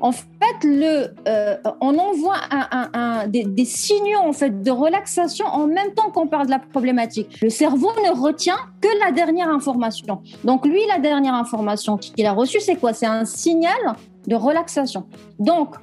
en 0.02 0.12
fait, 0.12 0.64
le, 0.64 1.14
euh, 1.28 1.58
on 1.82 1.98
envoie 1.98 2.38
un, 2.52 3.28
des, 3.28 3.66
signaux 3.66 4.20
en 4.20 4.34
fait 4.34 4.64
de 4.64 4.72
relaxation 4.72 5.46
en 5.46 5.68
même 5.68 5.94
temps 5.94 6.10
qu'on 6.12 6.28
parle 6.28 6.46
de 6.46 6.52
la 6.52 6.60
problématique. 6.60 7.42
Le 7.42 7.50
cerveau 7.50 7.92
ne 8.06 8.18
retient 8.18 8.58
que 8.82 8.88
la 9.04 9.12
dernière 9.12 9.50
information. 9.50 10.22
Donc 10.44 10.66
lui, 10.66 10.80
la 10.88 11.00
dernière 11.00 11.34
information 11.34 11.98
qu'il 11.98 12.26
a 12.26 12.32
reçue, 12.32 12.62
c'est 12.62 12.76
quoi? 12.76 12.94
C'est 12.94 13.08
un 13.08 13.26
signal 13.26 13.96
de 14.28 14.36
relaxation. 14.36 15.06
Donc, 15.38 15.76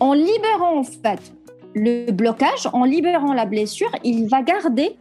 en 0.00 0.12
libérant 0.12 0.78
en 0.78 0.82
fait 0.82 1.32
le 1.74 2.10
blocage, 2.10 2.68
en 2.72 2.84
libérant 2.84 3.32
la 3.32 3.46
blessure, 3.46 3.90
il 4.04 4.28
va 4.28 4.42
garder, 4.42 4.96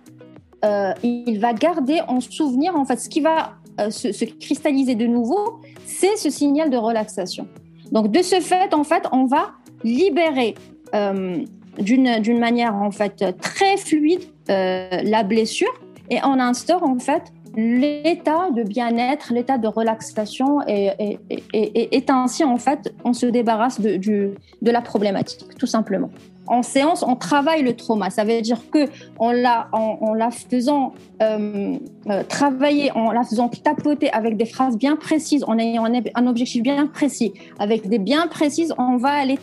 euh, 0.64 0.94
il 1.04 1.40
va 1.40 1.54
garder 1.54 2.02
en 2.08 2.20
souvenir 2.20 2.76
en 2.76 2.86
fait 2.86 3.00
ce 3.00 3.10
qui 3.10 3.22
va 3.22 3.54
euh, 3.80 3.90
se, 3.90 4.12
se 4.12 4.26
cristalliser 4.26 4.96
de 4.96 5.06
nouveau, 5.06 5.60
c'est 5.86 6.16
ce 6.16 6.30
signal 6.30 6.70
de 6.70 6.78
relaxation. 6.78 7.48
Donc 7.92 8.12
de 8.12 8.22
ce 8.22 8.40
fait, 8.40 8.74
en 8.74 8.84
fait, 8.84 9.04
on 9.12 9.26
va 9.26 9.52
libérer 9.84 10.56
euh, 10.94 11.44
d'une 11.80 12.40
manière 12.40 12.76
en 12.76 12.92
fait 12.92 13.38
très 13.40 13.78
fluide 13.78 14.22
la 14.48 15.24
blessure 15.24 15.72
et 16.10 16.18
on 16.26 16.38
instaure 16.40 16.84
en 16.84 17.00
fait 17.00 17.32
l'état 17.56 18.50
de 18.52 18.64
bien-être, 18.64 19.32
l'état 19.34 19.58
de 19.58 19.68
relaxation 19.68 20.60
et, 20.68 21.18
et, 21.54 22.06
ainsi 22.10 22.44
en 22.44 22.58
fait 22.58 22.94
on 23.06 23.14
se 23.14 23.26
débarrasse 23.26 23.80
de, 23.80 23.96
du, 23.96 24.32
de 24.62 24.72
la 24.72 24.82
problématique 24.82 25.58
tout 25.58 25.66
simplement 25.66 26.10
en 26.48 26.64
séance, 26.64 27.04
on 27.08 27.16
travaille 27.16 27.64
le 27.64 27.76
trauma. 27.76 28.10
Ça 28.10 28.24
veut 28.24 28.42
dire 28.42 28.60
que 28.72 28.88
en 29.20 29.32
la, 29.32 29.68
en, 29.72 30.14
la 30.14 30.32
faisant 30.32 30.94
euh, 31.22 31.78
euh, 32.10 32.24
travailler, 32.24 32.92
en 32.92 33.12
la 33.12 33.24
faisant 33.24 33.50
tapoter 33.50 34.12
avec 34.12 34.38
des 34.38 34.46
phrases 34.46 34.78
bien 34.78 34.96
précises, 34.96 35.44
en 35.48 35.58
ayant 35.58 35.86
un, 35.86 36.28
objectif 36.28 36.64
bien 36.64 36.88
précis, 36.88 37.34
avec 37.60 37.88
des 37.88 38.00
bien 38.00 38.28
précises, 38.28 38.74
on 38.78 38.98
va 38.98 39.12
aller 39.12 39.38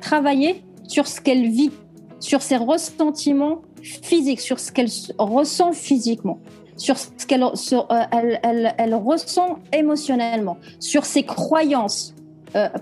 travailler 0.00 0.62
sur 0.88 1.06
ce 1.06 1.20
qu'elle 1.20 1.48
vit, 1.48 1.70
sur 2.18 2.42
ses 2.42 2.56
ressentiments 2.56 3.62
physiques, 3.82 4.40
sur 4.40 4.58
ce 4.58 4.72
qu'elle 4.72 4.90
ressent 5.18 5.72
physiquement 5.72 6.38
sur 6.78 6.96
ce 6.96 7.26
qu'elle 7.26 7.44
euh, 7.44 8.38
elle, 8.42 8.74
elle, 8.78 8.94
ressent 8.94 9.58
émotionnellement, 9.72 10.56
sur 10.80 11.04
ses 11.04 11.22
croyances 11.22 12.14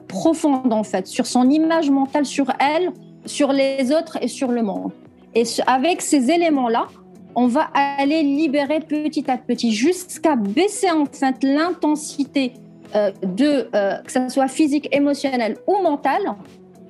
profondes 0.09 0.73
en 0.73 0.85
fait, 0.85 1.07
sur 1.07 1.27
son 1.27 1.51
image 1.51 1.91
mentale 1.91 2.25
sur 2.25 2.51
elle, 2.61 2.93
sur 3.31 3.53
les 3.53 3.93
autres 3.93 4.19
et 4.21 4.29
sur 4.29 4.51
le 4.51 4.63
monde. 4.63 4.93
Et 5.35 5.45
avec 5.67 6.03
ces 6.03 6.31
éléments-là, 6.31 6.89
on 7.37 7.47
va 7.47 7.71
aller 7.75 8.23
libérer 8.23 8.81
petit 8.81 9.31
à 9.31 9.39
petit 9.39 9.73
jusqu'à 9.73 10.35
baisser 10.37 10.91
en 10.91 11.05
l'intensité 11.43 12.53
euh, 12.97 13.13
de 13.23 13.69
euh, 13.75 13.99
que 14.05 14.11
ce 14.11 14.29
soit 14.29 14.49
physique, 14.49 14.89
émotionnelle 14.93 15.57
ou 15.67 15.81
mentale 15.81 16.35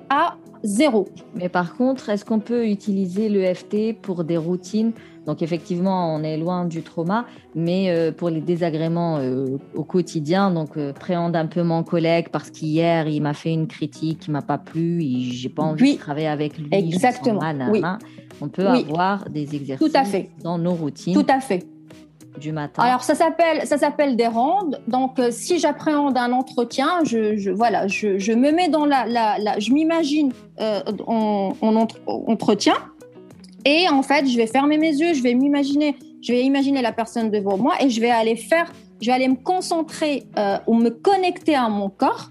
à 0.09 0.35
zéro. 0.63 1.07
Mais 1.35 1.49
par 1.49 1.75
contre, 1.75 2.09
est-ce 2.09 2.25
qu'on 2.25 2.39
peut 2.39 2.67
utiliser 2.67 3.29
l'EFT 3.29 4.01
pour 4.01 4.23
des 4.23 4.37
routines 4.37 4.93
donc 5.25 5.43
effectivement, 5.43 6.15
on 6.15 6.23
est 6.23 6.37
loin 6.37 6.65
du 6.65 6.81
trauma, 6.81 7.25
mais 7.53 7.89
euh, 7.89 8.11
pour 8.11 8.29
les 8.29 8.41
désagréments 8.41 9.17
euh, 9.17 9.57
au 9.75 9.83
quotidien, 9.83 10.49
donc 10.49 10.77
euh, 10.77 10.93
préhende 10.93 11.35
un 11.35 11.45
peu 11.45 11.61
mon 11.61 11.83
collègue 11.83 12.29
parce 12.31 12.49
qu'hier 12.49 13.07
il 13.07 13.21
m'a 13.21 13.33
fait 13.33 13.53
une 13.53 13.67
critique 13.67 14.21
qui 14.21 14.31
m'a 14.31 14.41
pas 14.41 14.57
plu, 14.57 15.01
j'ai 15.01 15.49
pas 15.49 15.63
envie 15.63 15.95
de 15.95 15.99
travailler 15.99 16.27
avec 16.27 16.57
lui. 16.57 16.67
Exactement. 16.71 17.41
oui. 17.71 17.83
On 18.43 18.47
peut 18.47 18.65
avoir 18.65 19.29
des 19.29 19.55
exercices 19.55 19.77
Tout 19.77 19.95
à 19.95 20.03
fait. 20.03 20.31
dans 20.43 20.57
nos 20.57 20.73
routines. 20.73 21.13
Tout 21.13 21.27
à 21.29 21.39
fait 21.39 21.67
du 22.39 22.53
matin 22.53 22.81
Alors 22.81 23.03
ça 23.03 23.13
s'appelle 23.13 23.67
ça 23.67 23.77
s'appelle 23.77 24.15
des 24.15 24.25
rondes. 24.25 24.81
Donc 24.87 25.21
si 25.29 25.59
j'appréhende 25.59 26.17
un 26.17 26.31
entretien, 26.31 27.03
je, 27.03 27.51
voilà, 27.51 27.87
je, 27.87 28.33
me 28.33 28.51
mets 28.51 28.69
dans 28.69 28.85
la, 28.85 29.05
la, 29.05 29.59
je 29.59 29.71
m'imagine 29.71 30.31
en, 30.57 31.53
en, 31.61 31.87
entretien 32.07 32.73
et 33.65 33.87
en 33.89 34.01
fait, 34.01 34.27
je 34.27 34.37
vais 34.37 34.47
fermer 34.47 34.77
mes 34.77 34.91
yeux, 34.91 35.13
je 35.13 35.21
vais 35.21 35.33
m'imaginer, 35.33 35.95
je 36.21 36.31
vais 36.31 36.43
imaginer 36.43 36.81
la 36.81 36.91
personne 36.91 37.29
devant 37.29 37.57
moi 37.57 37.73
et 37.81 37.89
je 37.89 38.01
vais 38.01 38.09
aller 38.09 38.35
faire, 38.35 38.71
je 39.01 39.07
vais 39.07 39.13
aller 39.13 39.27
me 39.27 39.35
concentrer 39.35 40.23
euh, 40.37 40.57
ou 40.67 40.75
me 40.75 40.89
connecter 40.89 41.55
à 41.55 41.69
mon 41.69 41.89
corps. 41.89 42.29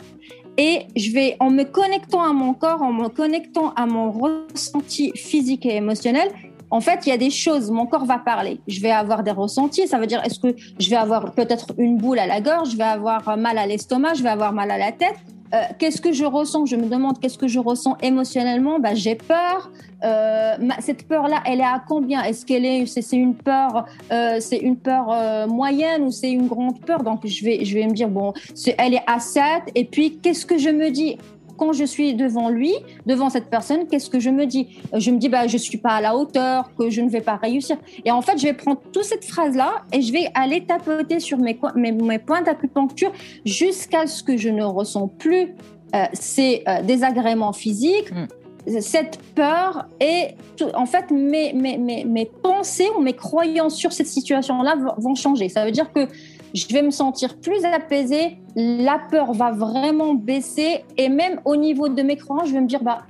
Et 0.59 0.83
je 0.97 1.11
vais, 1.13 1.37
en 1.41 1.51
me 1.51 1.63
connectant 1.65 2.23
à 2.23 2.33
mon 2.33 2.53
corps, 2.53 2.83
en 2.83 2.93
me 2.93 3.09
connectant 3.09 3.73
à 3.75 3.87
mon 3.87 4.11
ressenti 4.11 5.13
physique 5.15 5.65
et 5.65 5.77
émotionnel, 5.77 6.29
en 6.71 6.81
fait, 6.81 7.07
il 7.07 7.11
y 7.11 7.13
a 7.13 7.17
des 7.17 7.31
choses, 7.31 7.71
mon 7.71 7.87
corps 7.87 8.05
va 8.05 8.19
parler. 8.19 8.61
Je 8.69 8.81
vais 8.81 8.91
avoir 8.91 9.23
des 9.23 9.31
ressentis, 9.31 9.89
ça 9.89 9.99
veut 9.99 10.07
dire, 10.07 10.23
est-ce 10.25 10.39
que 10.39 10.55
je 10.79 10.91
vais 10.91 10.97
avoir 10.97 11.33
peut-être 11.33 11.73
une 11.79 11.97
boule 11.97 12.19
à 12.19 12.27
la 12.27 12.41
gorge, 12.41 12.71
je 12.73 12.77
vais 12.77 12.85
avoir 12.85 13.37
mal 13.37 13.59
à 13.59 13.67
l'estomac, 13.67 14.15
je 14.15 14.23
vais 14.23 14.29
avoir 14.29 14.53
mal 14.53 14.71
à 14.71 14.79
la 14.79 14.93
tête. 14.93 15.17
Euh, 15.53 15.63
qu'est-ce 15.79 16.01
que 16.01 16.13
je 16.13 16.25
ressens? 16.25 16.67
Je 16.67 16.77
me 16.77 16.87
demande 16.89 17.19
qu'est-ce 17.19 17.39
que 17.39 17.49
je 17.49 17.59
ressens 17.59 17.97
émotionnellement. 18.03 18.79
Bah, 18.79 18.95
j'ai 18.95 19.17
peur. 19.17 19.71
Euh, 20.05 20.57
cette 20.79 21.07
peur-là, 21.07 21.43
elle 21.45 21.61
est 21.61 21.65
à 21.65 21.83
combien? 21.87 22.23
Est-ce 22.23 22.47
qu'elle 22.47 22.65
est, 22.65 22.87
c'est, 22.87 23.17
une 23.17 23.35
peur, 23.35 23.87
euh, 24.13 24.37
c'est 24.41 24.59
une 24.59 24.77
peur 24.77 25.49
moyenne 25.49 26.05
ou 26.05 26.11
c'est 26.11 26.31
une 26.31 26.47
grande 26.47 26.81
peur? 26.81 27.03
Donc 27.03 27.27
je 27.27 27.45
vais, 27.45 27.65
je 27.65 27.75
vais 27.75 27.87
me 27.87 27.93
dire 27.93 28.09
bon, 28.09 28.33
elle 28.79 28.95
est 28.95 29.03
à 29.07 29.19
7. 29.19 29.45
Et 29.75 29.85
puis 29.85 30.19
qu'est-ce 30.19 30.47
que 30.47 30.59
je 30.59 30.71
me 30.71 30.91
dis? 30.91 31.19
Quand 31.61 31.75
je 31.75 31.85
suis 31.85 32.15
devant 32.15 32.49
lui, 32.49 32.73
devant 33.05 33.29
cette 33.29 33.51
personne, 33.51 33.87
qu'est-ce 33.87 34.09
que 34.09 34.19
je 34.19 34.31
me 34.31 34.47
dis? 34.47 34.81
Je 34.97 35.11
me 35.11 35.19
dis, 35.19 35.29
bah, 35.29 35.47
je 35.47 35.59
suis 35.59 35.77
pas 35.77 35.91
à 35.91 36.01
la 36.01 36.17
hauteur, 36.17 36.71
que 36.75 36.89
je 36.89 37.03
ne 37.03 37.11
vais 37.11 37.21
pas 37.21 37.37
réussir. 37.37 37.77
Et 38.07 38.11
en 38.11 38.23
fait, 38.23 38.39
je 38.39 38.45
vais 38.45 38.55
prendre 38.55 38.81
toute 38.93 39.05
cette 39.05 39.27
phrase-là 39.27 39.83
et 39.93 40.01
je 40.01 40.11
vais 40.11 40.31
aller 40.35 40.65
tapoter 40.65 41.21
sur 41.21 41.37
mes, 41.37 41.59
mes, 41.77 41.93
mes 41.93 42.19
points 42.19 42.41
d'acupuncture 42.41 43.13
jusqu'à 43.45 44.07
ce 44.07 44.23
que 44.23 44.39
je 44.39 44.49
ne 44.49 44.65
ressens 44.65 45.09
plus 45.09 45.55
euh, 45.95 46.05
ces 46.15 46.63
euh, 46.67 46.81
désagréments 46.83 47.53
physiques. 47.53 48.11
Hmm. 48.11 48.27
cette 48.81 49.19
peur 49.35 49.87
et 50.01 50.37
en 50.75 50.87
fait 50.87 51.11
mes, 51.11 51.53
mes, 51.53 51.79
mes, 51.79 52.05
mes, 52.05 52.27
pensées 52.27 52.89
ou 52.97 53.01
mes 53.01 53.15
croyances 53.15 53.75
sur 53.75 53.93
cette 53.93 54.07
situation-là 54.07 54.77
vont 54.99 55.15
changer. 55.15 55.49
Ça 55.49 55.65
veut 55.65 55.73
dire 55.73 55.93
que 55.93 56.07
je 56.55 56.67
vais 56.73 56.83
me 56.83 56.91
sentir 56.91 57.37
plus 57.39 57.65
apaisée, 57.65 58.39
la 58.57 58.99
peur 59.11 59.33
va 59.33 59.53
vraiment 59.53 60.15
baisser 60.15 60.85
et 60.97 61.09
même 61.09 61.41
au 61.45 61.57
niveau 61.57 61.89
de 61.89 62.03
mes 62.03 62.17
croyances, 62.17 62.49
je 62.49 62.55
vais 62.55 62.61
me 62.61 62.67
dire 62.67 62.83
bah 62.83 63.03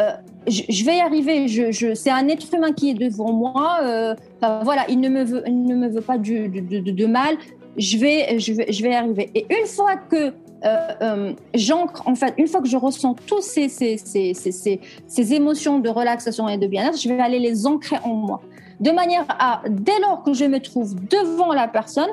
euh, 0.00 0.12
je, 0.46 0.84
vais 0.84 0.98
y 0.98 1.00
arriver. 1.00 1.46
C'est 1.94 2.10
un 2.10 2.28
être 2.28 2.54
humain 2.54 2.72
qui 2.72 2.90
est 2.90 2.94
devant 2.94 3.32
moi. 3.32 3.80
Euh, 3.82 4.14
voilà, 4.62 4.84
il 4.88 5.00
ne 5.00 5.08
me 5.08 5.24
veut, 5.24 5.42
il 5.46 5.64
ne 5.64 5.74
me 5.74 5.88
veut 5.88 6.00
pas 6.00 6.18
du, 6.18 6.48
de, 6.48 7.06
mal. 7.06 7.36
Je 7.76 7.98
vais, 7.98 8.38
je 8.38 8.52
vais, 8.52 8.72
je 8.72 8.82
vais 8.82 8.90
y 8.90 8.94
arriver. 8.94 9.30
Et 9.34 9.46
une 9.50 9.66
fois 9.66 9.96
que 9.96 10.32
euh, 10.64 11.32
j'ancre, 11.54 12.06
en 12.06 12.14
fait, 12.14 12.34
une 12.38 12.46
fois 12.46 12.60
que 12.60 12.68
je 12.68 12.76
ressens 12.76 13.14
tous 13.26 13.42
ces, 13.42 13.68
ces, 13.68 13.96
ces, 13.96 14.34
ces, 14.34 14.80
ces 15.06 15.34
émotions 15.34 15.80
de 15.80 15.88
relaxation 15.88 16.48
et 16.48 16.58
de 16.58 16.66
bien-être, 16.66 16.98
je 16.98 17.08
vais 17.08 17.20
aller 17.20 17.38
les 17.38 17.66
ancrer 17.66 17.96
en 18.04 18.14
moi. 18.14 18.40
De 18.80 18.92
manière 18.92 19.26
à, 19.28 19.62
dès 19.68 19.98
lors 20.00 20.22
que 20.22 20.32
je 20.32 20.44
me 20.44 20.60
trouve 20.60 20.94
devant 20.94 21.52
la 21.52 21.66
personne, 21.66 22.10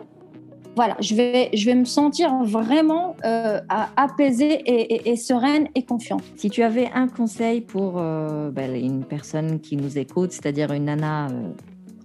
voilà, 0.75 0.97
je 0.99 1.15
vais, 1.15 1.49
je 1.53 1.65
vais 1.65 1.75
me 1.75 1.85
sentir 1.85 2.43
vraiment 2.43 3.15
euh, 3.23 3.61
apaisée 3.95 4.61
et, 5.09 5.15
sereine 5.15 5.69
et 5.73 5.83
confiante. 5.83 6.23
Si 6.35 6.49
tu 6.49 6.63
avais 6.63 6.89
un 6.93 7.07
conseil 7.07 7.61
pour 7.61 7.93
euh, 7.97 8.51
ben, 8.51 8.75
une 8.75 9.05
personne 9.05 9.61
qui 9.61 9.77
nous 9.77 9.97
écoute, 9.97 10.33
c'est-à-dire 10.33 10.73
une 10.73 10.85
nana 10.85 11.27
euh, 11.27 11.49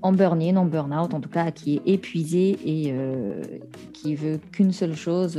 en 0.03 0.13
burn-in, 0.13 0.57
en 0.57 0.67
burn-out, 0.67 1.13
en 1.15 1.21
tout 1.21 1.29
cas, 1.29 1.51
qui 1.51 1.77
est 1.77 1.83
épuisée 1.85 2.59
et 2.65 2.95
qui 3.93 4.15
veut 4.15 4.39
qu'une 4.51 4.73
seule 4.73 4.95
chose, 4.95 5.39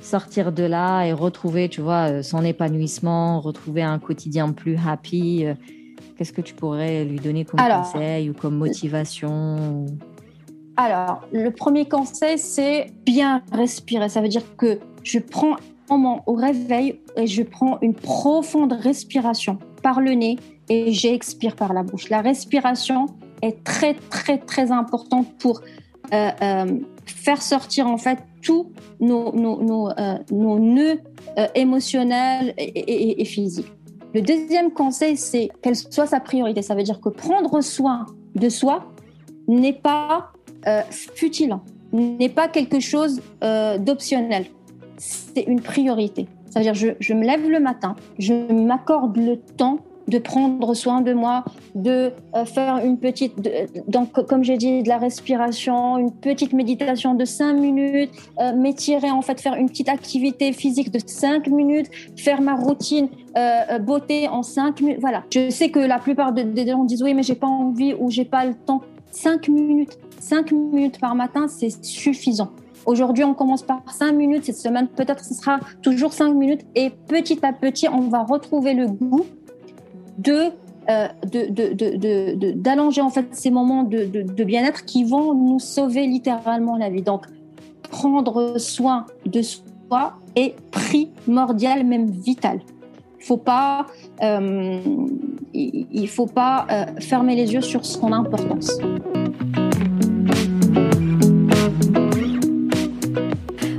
sortir 0.00 0.52
de 0.52 0.62
là 0.62 1.04
et 1.04 1.12
retrouver, 1.12 1.68
tu 1.68 1.82
vois, 1.82 2.22
son 2.22 2.42
épanouissement, 2.44 3.40
retrouver 3.40 3.82
un 3.82 3.98
quotidien 3.98 4.52
plus 4.52 4.78
happy. 4.78 5.44
Qu'est-ce 6.16 6.32
que 6.32 6.40
tu 6.40 6.54
pourrais 6.54 7.04
lui 7.04 7.18
donner 7.18 7.44
comme 7.44 7.60
conseil 7.60 8.30
ou 8.30 8.32
comme 8.32 8.56
motivation 8.56 9.84
alors, 10.76 11.22
le 11.32 11.50
premier 11.50 11.86
conseil, 11.88 12.38
c'est 12.38 12.92
bien 13.04 13.42
respirer. 13.52 14.08
Ça 14.08 14.20
veut 14.20 14.28
dire 14.28 14.56
que 14.56 14.80
je 15.02 15.18
prends 15.18 15.54
un 15.88 15.96
moment 15.96 16.22
au 16.26 16.34
réveil 16.34 17.00
et 17.16 17.26
je 17.26 17.42
prends 17.42 17.78
une 17.80 17.94
profonde 17.94 18.72
respiration 18.72 19.58
par 19.82 20.00
le 20.00 20.12
nez 20.12 20.36
et 20.68 20.92
j'expire 20.92 21.54
par 21.54 21.74
la 21.74 21.82
bouche. 21.82 22.08
La 22.08 22.22
respiration, 22.22 23.06
est 23.44 23.62
très 23.62 23.94
très 23.94 24.38
très 24.38 24.72
importante 24.72 25.26
pour 25.38 25.60
euh, 26.12 26.30
euh, 26.42 26.78
faire 27.06 27.42
sortir 27.42 27.86
en 27.86 27.98
fait 27.98 28.18
tous 28.42 28.72
nos, 29.00 29.32
nos, 29.32 29.90
euh, 29.90 30.18
nœuds 30.30 31.00
émotionnels 31.54 32.54
et, 32.58 33.24
physiques. 33.24 33.72
Le 34.14 34.20
deuxième 34.20 34.70
conseil, 34.70 35.16
c'est 35.16 35.48
qu'elle 35.62 35.74
soit 35.74 36.06
sa 36.06 36.20
priorité. 36.20 36.62
Ça 36.62 36.74
veut 36.74 36.82
dire 36.82 37.00
que 37.00 37.08
prendre 37.08 37.60
soin 37.62 38.06
de 38.34 38.48
soi 38.48 38.84
n'est 39.48 39.72
pas 39.72 40.32
futile, 40.90 41.56
n'est 41.92 42.28
pas 42.28 42.48
quelque 42.48 42.80
chose 42.80 43.20
d'optionnel. 43.78 44.46
C'est 44.96 45.42
une 45.42 45.60
priorité. 45.60 46.26
Ça 46.50 46.60
veut 46.60 46.64
dire 46.64 46.74
je, 46.74 46.88
je 47.00 47.14
me 47.14 47.24
lève 47.24 47.48
le 47.48 47.60
matin, 47.60 47.96
je 48.18 48.32
m'accorde 48.52 49.16
le 49.16 49.36
temps 49.36 49.78
de 50.08 50.18
prendre 50.18 50.74
soin 50.74 51.00
de 51.00 51.12
moi, 51.12 51.44
de 51.74 52.12
euh, 52.34 52.44
faire 52.44 52.78
une 52.84 52.98
petite, 52.98 53.34
donc 53.88 54.12
comme 54.26 54.44
j'ai 54.44 54.56
dit, 54.56 54.82
de 54.82 54.88
la 54.88 54.98
respiration, 54.98 55.98
une 55.98 56.12
petite 56.12 56.52
méditation 56.52 57.14
de 57.14 57.24
5 57.24 57.54
minutes, 57.54 58.10
euh, 58.40 58.54
m'étirer 58.54 59.10
en 59.10 59.22
fait, 59.22 59.40
faire 59.40 59.54
une 59.54 59.68
petite 59.68 59.88
activité 59.88 60.52
physique 60.52 60.90
de 60.90 61.00
5 61.04 61.46
minutes, 61.48 61.90
faire 62.16 62.40
ma 62.40 62.54
routine 62.54 63.08
euh, 63.36 63.78
beauté 63.78 64.28
en 64.28 64.42
5 64.42 64.80
minutes. 64.80 64.98
Voilà. 65.00 65.24
Je 65.32 65.50
sais 65.50 65.70
que 65.70 65.78
la 65.78 65.98
plupart 65.98 66.32
des 66.32 66.66
gens 66.66 66.84
disent 66.84 67.02
oui, 67.02 67.14
mais 67.14 67.22
j'ai 67.22 67.34
pas 67.34 67.46
envie 67.46 67.94
ou 67.94 68.10
j'ai 68.10 68.24
pas 68.24 68.44
le 68.44 68.54
temps. 68.54 68.82
5 69.10 69.48
minutes, 69.48 69.96
5 70.24 70.52
minutes 70.52 70.98
par 70.98 71.14
matin, 71.14 71.48
c'est 71.48 71.84
suffisant. 71.84 72.50
Aujourd'hui, 72.86 73.24
on 73.24 73.34
commence 73.34 73.62
par 73.62 73.82
5 73.86 74.12
minutes. 74.12 74.44
Cette 74.44 74.56
semaine, 74.56 74.88
peut-être 74.88 75.22
ce 75.22 75.34
sera 75.34 75.58
toujours 75.82 76.14
5 76.14 76.32
minutes. 76.34 76.62
Et 76.74 76.90
petit 76.90 77.44
à 77.44 77.52
petit, 77.52 77.88
on 77.88 78.08
va 78.08 78.22
retrouver 78.22 78.72
le 78.72 78.86
goût 78.86 79.26
de 80.18 80.50
euh, 80.90 81.08
d'allonger 82.54 83.00
en 83.00 83.08
fait 83.08 83.26
ces 83.32 83.50
moments 83.50 83.84
de, 83.84 84.44
bien-être 84.44 84.84
qui 84.84 85.04
vont 85.04 85.34
nous 85.34 85.58
sauver 85.58 86.06
littéralement 86.06 86.76
la 86.76 86.88
vie. 86.88 87.02
Donc, 87.02 87.26
prendre 87.90 88.58
soin 88.58 89.06
de 89.26 89.42
soi 89.42 90.14
est 90.36 90.54
primordial, 90.70 91.84
même 91.84 92.10
vital. 92.10 92.60
Faut 93.18 93.36
pas, 93.36 93.86
euh, 94.22 94.80
il 95.52 96.08
faut 96.08 96.26
pas 96.26 96.66
euh, 96.70 96.84
fermer 97.00 97.36
les 97.36 97.52
yeux 97.52 97.62
sur 97.62 97.84
son 97.84 98.12
importance. 98.12 98.78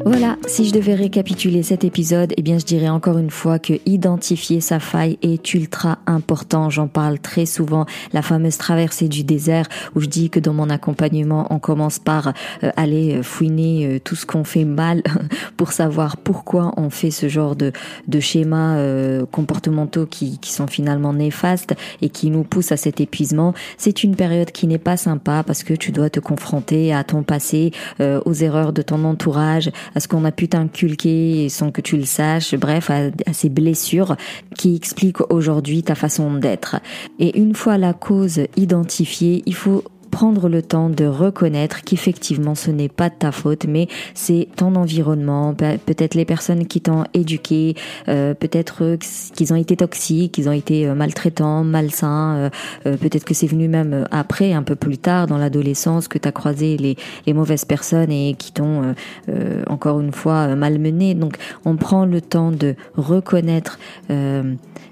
Voilà, 0.07 0.37
si 0.45 0.65
je 0.65 0.71
devais 0.71 0.93
récapituler 0.93 1.63
cet 1.63 1.83
épisode, 1.83 2.31
eh 2.37 2.43
bien 2.43 2.59
je 2.59 2.63
dirais 2.63 2.89
encore 2.89 3.17
une 3.17 3.31
fois 3.31 3.57
que 3.57 3.73
identifier 3.87 4.61
sa 4.61 4.79
faille 4.79 5.17
est 5.23 5.55
ultra 5.55 5.97
important. 6.05 6.69
J'en 6.69 6.87
parle 6.87 7.17
très 7.17 7.47
souvent, 7.47 7.87
la 8.13 8.21
fameuse 8.21 8.57
traversée 8.57 9.07
du 9.07 9.23
désert 9.23 9.65
où 9.95 10.01
je 10.01 10.05
dis 10.05 10.29
que 10.29 10.39
dans 10.39 10.53
mon 10.53 10.69
accompagnement, 10.69 11.47
on 11.49 11.57
commence 11.57 11.97
par 11.97 12.33
euh, 12.63 12.69
aller 12.75 13.15
euh, 13.15 13.23
fouiner 13.23 13.87
euh, 13.87 13.99
tout 13.99 14.15
ce 14.15 14.27
qu'on 14.27 14.43
fait 14.43 14.63
mal 14.63 15.01
pour 15.57 15.71
savoir 15.71 16.17
pourquoi 16.17 16.71
on 16.77 16.91
fait 16.91 17.09
ce 17.09 17.27
genre 17.27 17.55
de, 17.55 17.71
de 18.07 18.19
schémas 18.19 18.77
comportementaux 19.31 20.05
qui, 20.05 20.37
qui 20.37 20.51
sont 20.51 20.67
finalement 20.67 21.13
néfastes 21.13 21.73
et 22.03 22.09
qui 22.09 22.29
nous 22.29 22.43
poussent 22.43 22.71
à 22.71 22.77
cet 22.77 23.01
épuisement. 23.01 23.55
C'est 23.79 24.03
une 24.03 24.15
période 24.15 24.51
qui 24.51 24.67
n'est 24.67 24.77
pas 24.77 24.97
sympa 24.97 25.41
parce 25.41 25.63
que 25.63 25.73
tu 25.73 25.91
dois 25.91 26.11
te 26.11 26.19
confronter 26.19 26.93
à 26.93 27.03
ton 27.03 27.23
passé, 27.23 27.71
aux 27.99 28.33
erreurs 28.33 28.73
de 28.73 28.81
ton 28.81 29.03
entourage, 29.03 29.71
à 29.95 29.99
ce 29.99 30.08
qu'on 30.08 30.25
a 30.25 30.31
pu 30.31 30.47
t'inculquer 30.47 31.49
sans 31.49 31.71
que 31.71 31.81
tu 31.81 31.97
le 31.97 32.05
saches, 32.05 32.55
bref, 32.55 32.89
à, 32.89 33.10
à 33.25 33.34
ces 33.34 33.49
blessures 33.49 34.15
qui 34.58 34.75
expliquent 34.75 35.31
aujourd'hui 35.31 35.84
ta 35.84 35.95
façon 35.95 36.36
d'être. 36.36 36.77
Et 37.19 37.39
une 37.39 37.55
fois 37.55 37.77
la 37.77 37.93
cause 37.93 38.41
identifiée, 38.58 39.41
il 39.45 39.55
faut 39.55 39.84
prendre 40.15 40.47
le 40.47 40.62
temps 40.62 40.88
de 40.88 41.04
reconnaître 41.04 41.82
qu'effectivement 41.84 42.56
ce 42.56 42.71
n'est 42.71 42.88
pas 42.88 43.10
ta 43.10 43.34
faute, 43.34 43.65
mais 43.67 43.89
c'est 44.13 44.47
ton 44.56 44.75
environnement, 44.75 45.54
peut-être 45.54 46.15
les 46.15 46.23
personnes 46.23 46.67
qui 46.67 46.80
t'ont 46.80 47.04
éduqué, 47.13 47.75
euh, 48.08 48.34
peut-être 48.34 48.97
qu'ils 49.36 49.51
ont 49.51 49.58
été 49.58 49.75
toxiques, 49.75 50.32
qu'ils 50.32 50.47
ont 50.47 50.54
été 50.54 50.88
euh, 50.88 50.95
maltraitants, 50.95 51.65
malsains, 51.65 52.49
euh, 52.86 52.95
peut-être 52.95 53.25
que 53.25 53.34
c'est 53.34 53.45
venu 53.45 53.67
même 53.67 54.08
après, 54.10 54.54
un 54.54 54.63
peu 54.63 54.78
plus 54.78 54.97
tard 54.97 55.28
dans 55.28 55.38
l'adolescence, 55.38 56.08
que 56.08 56.17
tu 56.17 56.30
as 56.30 56.32
croisé 56.32 56.78
les, 56.78 57.34
mauvaises 57.34 57.65
personnes 57.65 58.13
et 58.13 58.36
qui 58.39 58.54
t'ont 58.54 58.95
encore 59.67 59.99
une 59.99 60.13
fois 60.13 60.56
malmené. 60.56 61.13
Donc 61.13 61.36
on 61.65 61.75
prend 61.75 62.06
le 62.06 62.21
temps 62.21 62.51
de 62.51 62.75
reconnaître 62.95 63.78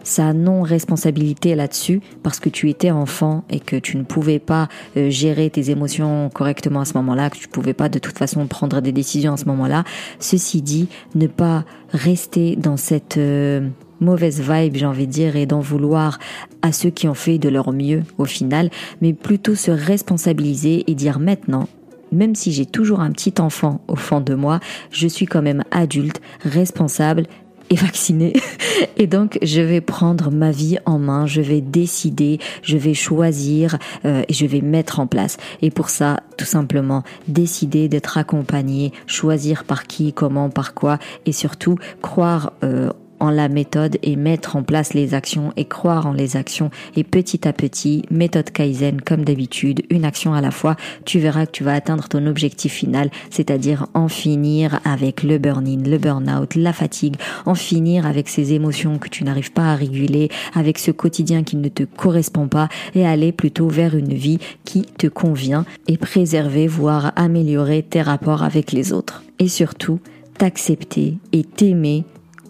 sa 0.03 0.33
non-responsabilité 0.33 1.55
là-dessus 1.55 2.01
parce 2.21 2.41
que 2.41 2.49
tu 2.49 2.69
étais 2.69 2.91
enfant 2.91 3.45
et 3.49 3.61
que 3.61 3.77
tu 3.77 3.95
ne 3.95 4.03
pouvais 4.03 4.39
pas 4.39 4.67
gérer 5.13 5.49
tes 5.49 5.69
émotions 5.69 6.29
correctement 6.33 6.81
à 6.81 6.85
ce 6.85 6.93
moment-là, 6.95 7.29
que 7.29 7.37
tu 7.37 7.47
pouvais 7.47 7.73
pas 7.73 7.89
de 7.89 7.99
toute 7.99 8.17
façon 8.17 8.45
prendre 8.47 8.81
des 8.81 8.91
décisions 8.91 9.33
à 9.33 9.37
ce 9.37 9.45
moment-là. 9.45 9.83
Ceci 10.19 10.61
dit, 10.61 10.87
ne 11.15 11.27
pas 11.27 11.65
rester 11.91 12.55
dans 12.55 12.77
cette 12.77 13.17
euh, 13.17 13.67
mauvaise 13.99 14.41
vibe, 14.41 14.75
j'ai 14.75 14.85
envie 14.85 15.07
de 15.07 15.11
dire, 15.11 15.35
et 15.35 15.45
d'en 15.45 15.59
vouloir 15.59 16.19
à 16.61 16.71
ceux 16.71 16.89
qui 16.89 17.07
ont 17.07 17.13
fait 17.13 17.37
de 17.37 17.49
leur 17.49 17.71
mieux 17.71 18.03
au 18.17 18.25
final, 18.25 18.69
mais 19.01 19.13
plutôt 19.13 19.55
se 19.55 19.71
responsabiliser 19.71 20.83
et 20.87 20.95
dire 20.95 21.19
maintenant, 21.19 21.67
même 22.11 22.35
si 22.35 22.51
j'ai 22.51 22.65
toujours 22.65 22.99
un 22.99 23.11
petit 23.11 23.33
enfant 23.39 23.81
au 23.87 23.95
fond 23.95 24.21
de 24.21 24.35
moi, 24.35 24.59
je 24.91 25.07
suis 25.07 25.25
quand 25.25 25.41
même 25.41 25.63
adulte, 25.71 26.21
responsable 26.43 27.25
et 27.69 27.75
vacciné. 27.75 28.33
Et 28.97 29.07
donc, 29.07 29.39
je 29.41 29.61
vais 29.61 29.81
prendre 29.81 30.31
ma 30.31 30.51
vie 30.51 30.77
en 30.85 30.99
main, 30.99 31.25
je 31.25 31.41
vais 31.41 31.61
décider, 31.61 32.39
je 32.61 32.77
vais 32.77 32.93
choisir 32.93 33.77
euh, 34.05 34.23
et 34.27 34.33
je 34.33 34.45
vais 34.45 34.61
mettre 34.61 34.99
en 34.99 35.07
place. 35.07 35.37
Et 35.61 35.71
pour 35.71 35.89
ça, 35.89 36.21
tout 36.37 36.45
simplement, 36.45 37.03
décider 37.27 37.89
d'être 37.89 38.17
accompagné, 38.17 38.91
choisir 39.07 39.63
par 39.63 39.87
qui, 39.87 40.13
comment, 40.13 40.49
par 40.49 40.73
quoi, 40.73 40.99
et 41.25 41.31
surtout 41.31 41.77
croire 42.01 42.53
euh, 42.63 42.91
en 43.23 43.29
la 43.29 43.47
méthode 43.47 43.97
et 44.03 44.17
mettre 44.17 44.57
en 44.57 44.63
place 44.63 44.93
les 44.93 45.13
actions 45.13 45.53
et 45.55 45.63
croire 45.63 46.07
en 46.07 46.11
les 46.11 46.35
actions 46.35 46.69
et 46.97 47.05
petit 47.05 47.47
à 47.47 47.53
petit, 47.53 48.03
méthode 48.11 48.51
Kaizen 48.51 48.99
comme 48.99 49.23
d'habitude, 49.23 49.83
une 49.89 50.03
action 50.03 50.33
à 50.33 50.41
la 50.41 50.51
fois, 50.51 50.75
tu 51.05 51.19
verras 51.19 51.45
que 51.45 51.51
tu 51.51 51.63
vas 51.63 51.73
atteindre 51.73 52.09
ton 52.09 52.27
objectif 52.27 52.73
final, 52.73 53.09
c'est-à-dire 53.29 53.87
en 53.93 54.09
finir 54.09 54.81
avec 54.83 55.23
le 55.23 55.37
burn-in, 55.37 55.89
le 55.89 55.97
burn-out, 55.97 56.55
la 56.55 56.73
fatigue, 56.73 57.15
en 57.45 57.55
finir 57.55 58.05
avec 58.05 58.27
ces 58.27 58.51
émotions 58.51 58.97
que 58.97 59.07
tu 59.07 59.23
n'arrives 59.23 59.53
pas 59.53 59.71
à 59.71 59.75
réguler, 59.75 60.27
avec 60.53 60.77
ce 60.77 60.91
quotidien 60.91 61.43
qui 61.43 61.55
ne 61.55 61.69
te 61.69 61.83
correspond 61.83 62.49
pas 62.49 62.67
et 62.93 63.07
aller 63.07 63.31
plutôt 63.31 63.69
vers 63.69 63.95
une 63.95 64.13
vie 64.13 64.39
qui 64.65 64.81
te 64.81 65.07
convient 65.07 65.63
et 65.87 65.95
préserver, 65.95 66.67
voire 66.67 67.13
améliorer 67.15 67.83
tes 67.83 68.01
rapports 68.01 68.43
avec 68.43 68.73
les 68.73 68.91
autres. 68.91 69.23
Et 69.39 69.47
surtout, 69.47 70.01
t'accepter 70.37 71.15
et 71.31 71.45
t'aimer 71.45 72.03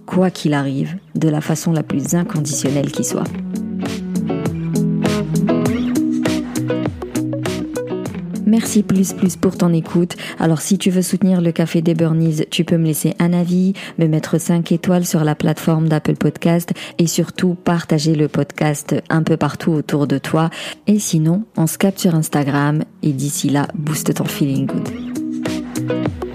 quoi 0.05 0.31
qu'il 0.31 0.53
arrive, 0.53 0.97
de 1.15 1.29
la 1.29 1.41
façon 1.41 1.71
la 1.71 1.83
plus 1.83 2.15
inconditionnelle 2.15 2.91
qui 2.91 3.03
soit. 3.03 3.23
Merci 8.53 8.83
plus 8.83 9.13
plus 9.13 9.35
pour 9.35 9.57
ton 9.57 9.73
écoute. 9.73 10.15
Alors 10.39 10.61
si 10.61 10.77
tu 10.77 10.91
veux 10.91 11.01
soutenir 11.01 11.41
le 11.41 11.51
Café 11.51 11.81
des 11.81 11.95
Burnies, 11.95 12.45
tu 12.51 12.63
peux 12.63 12.77
me 12.77 12.85
laisser 12.85 13.15
un 13.17 13.33
avis, 13.33 13.73
me 13.97 14.05
mettre 14.05 14.37
5 14.37 14.71
étoiles 14.71 15.07
sur 15.07 15.23
la 15.23 15.33
plateforme 15.33 15.89
d'Apple 15.89 16.17
Podcast 16.17 16.71
et 16.99 17.07
surtout 17.07 17.55
partager 17.55 18.13
le 18.13 18.27
podcast 18.27 18.95
un 19.09 19.23
peu 19.23 19.37
partout 19.37 19.71
autour 19.71 20.05
de 20.05 20.19
toi. 20.19 20.51
Et 20.85 20.99
sinon, 20.99 21.45
on 21.57 21.65
se 21.65 21.79
capte 21.79 21.97
sur 21.97 22.13
Instagram 22.13 22.83
et 23.01 23.13
d'ici 23.13 23.49
là, 23.49 23.67
booste 23.73 24.13
ton 24.13 24.25
feeling 24.25 24.67
good. 24.67 26.32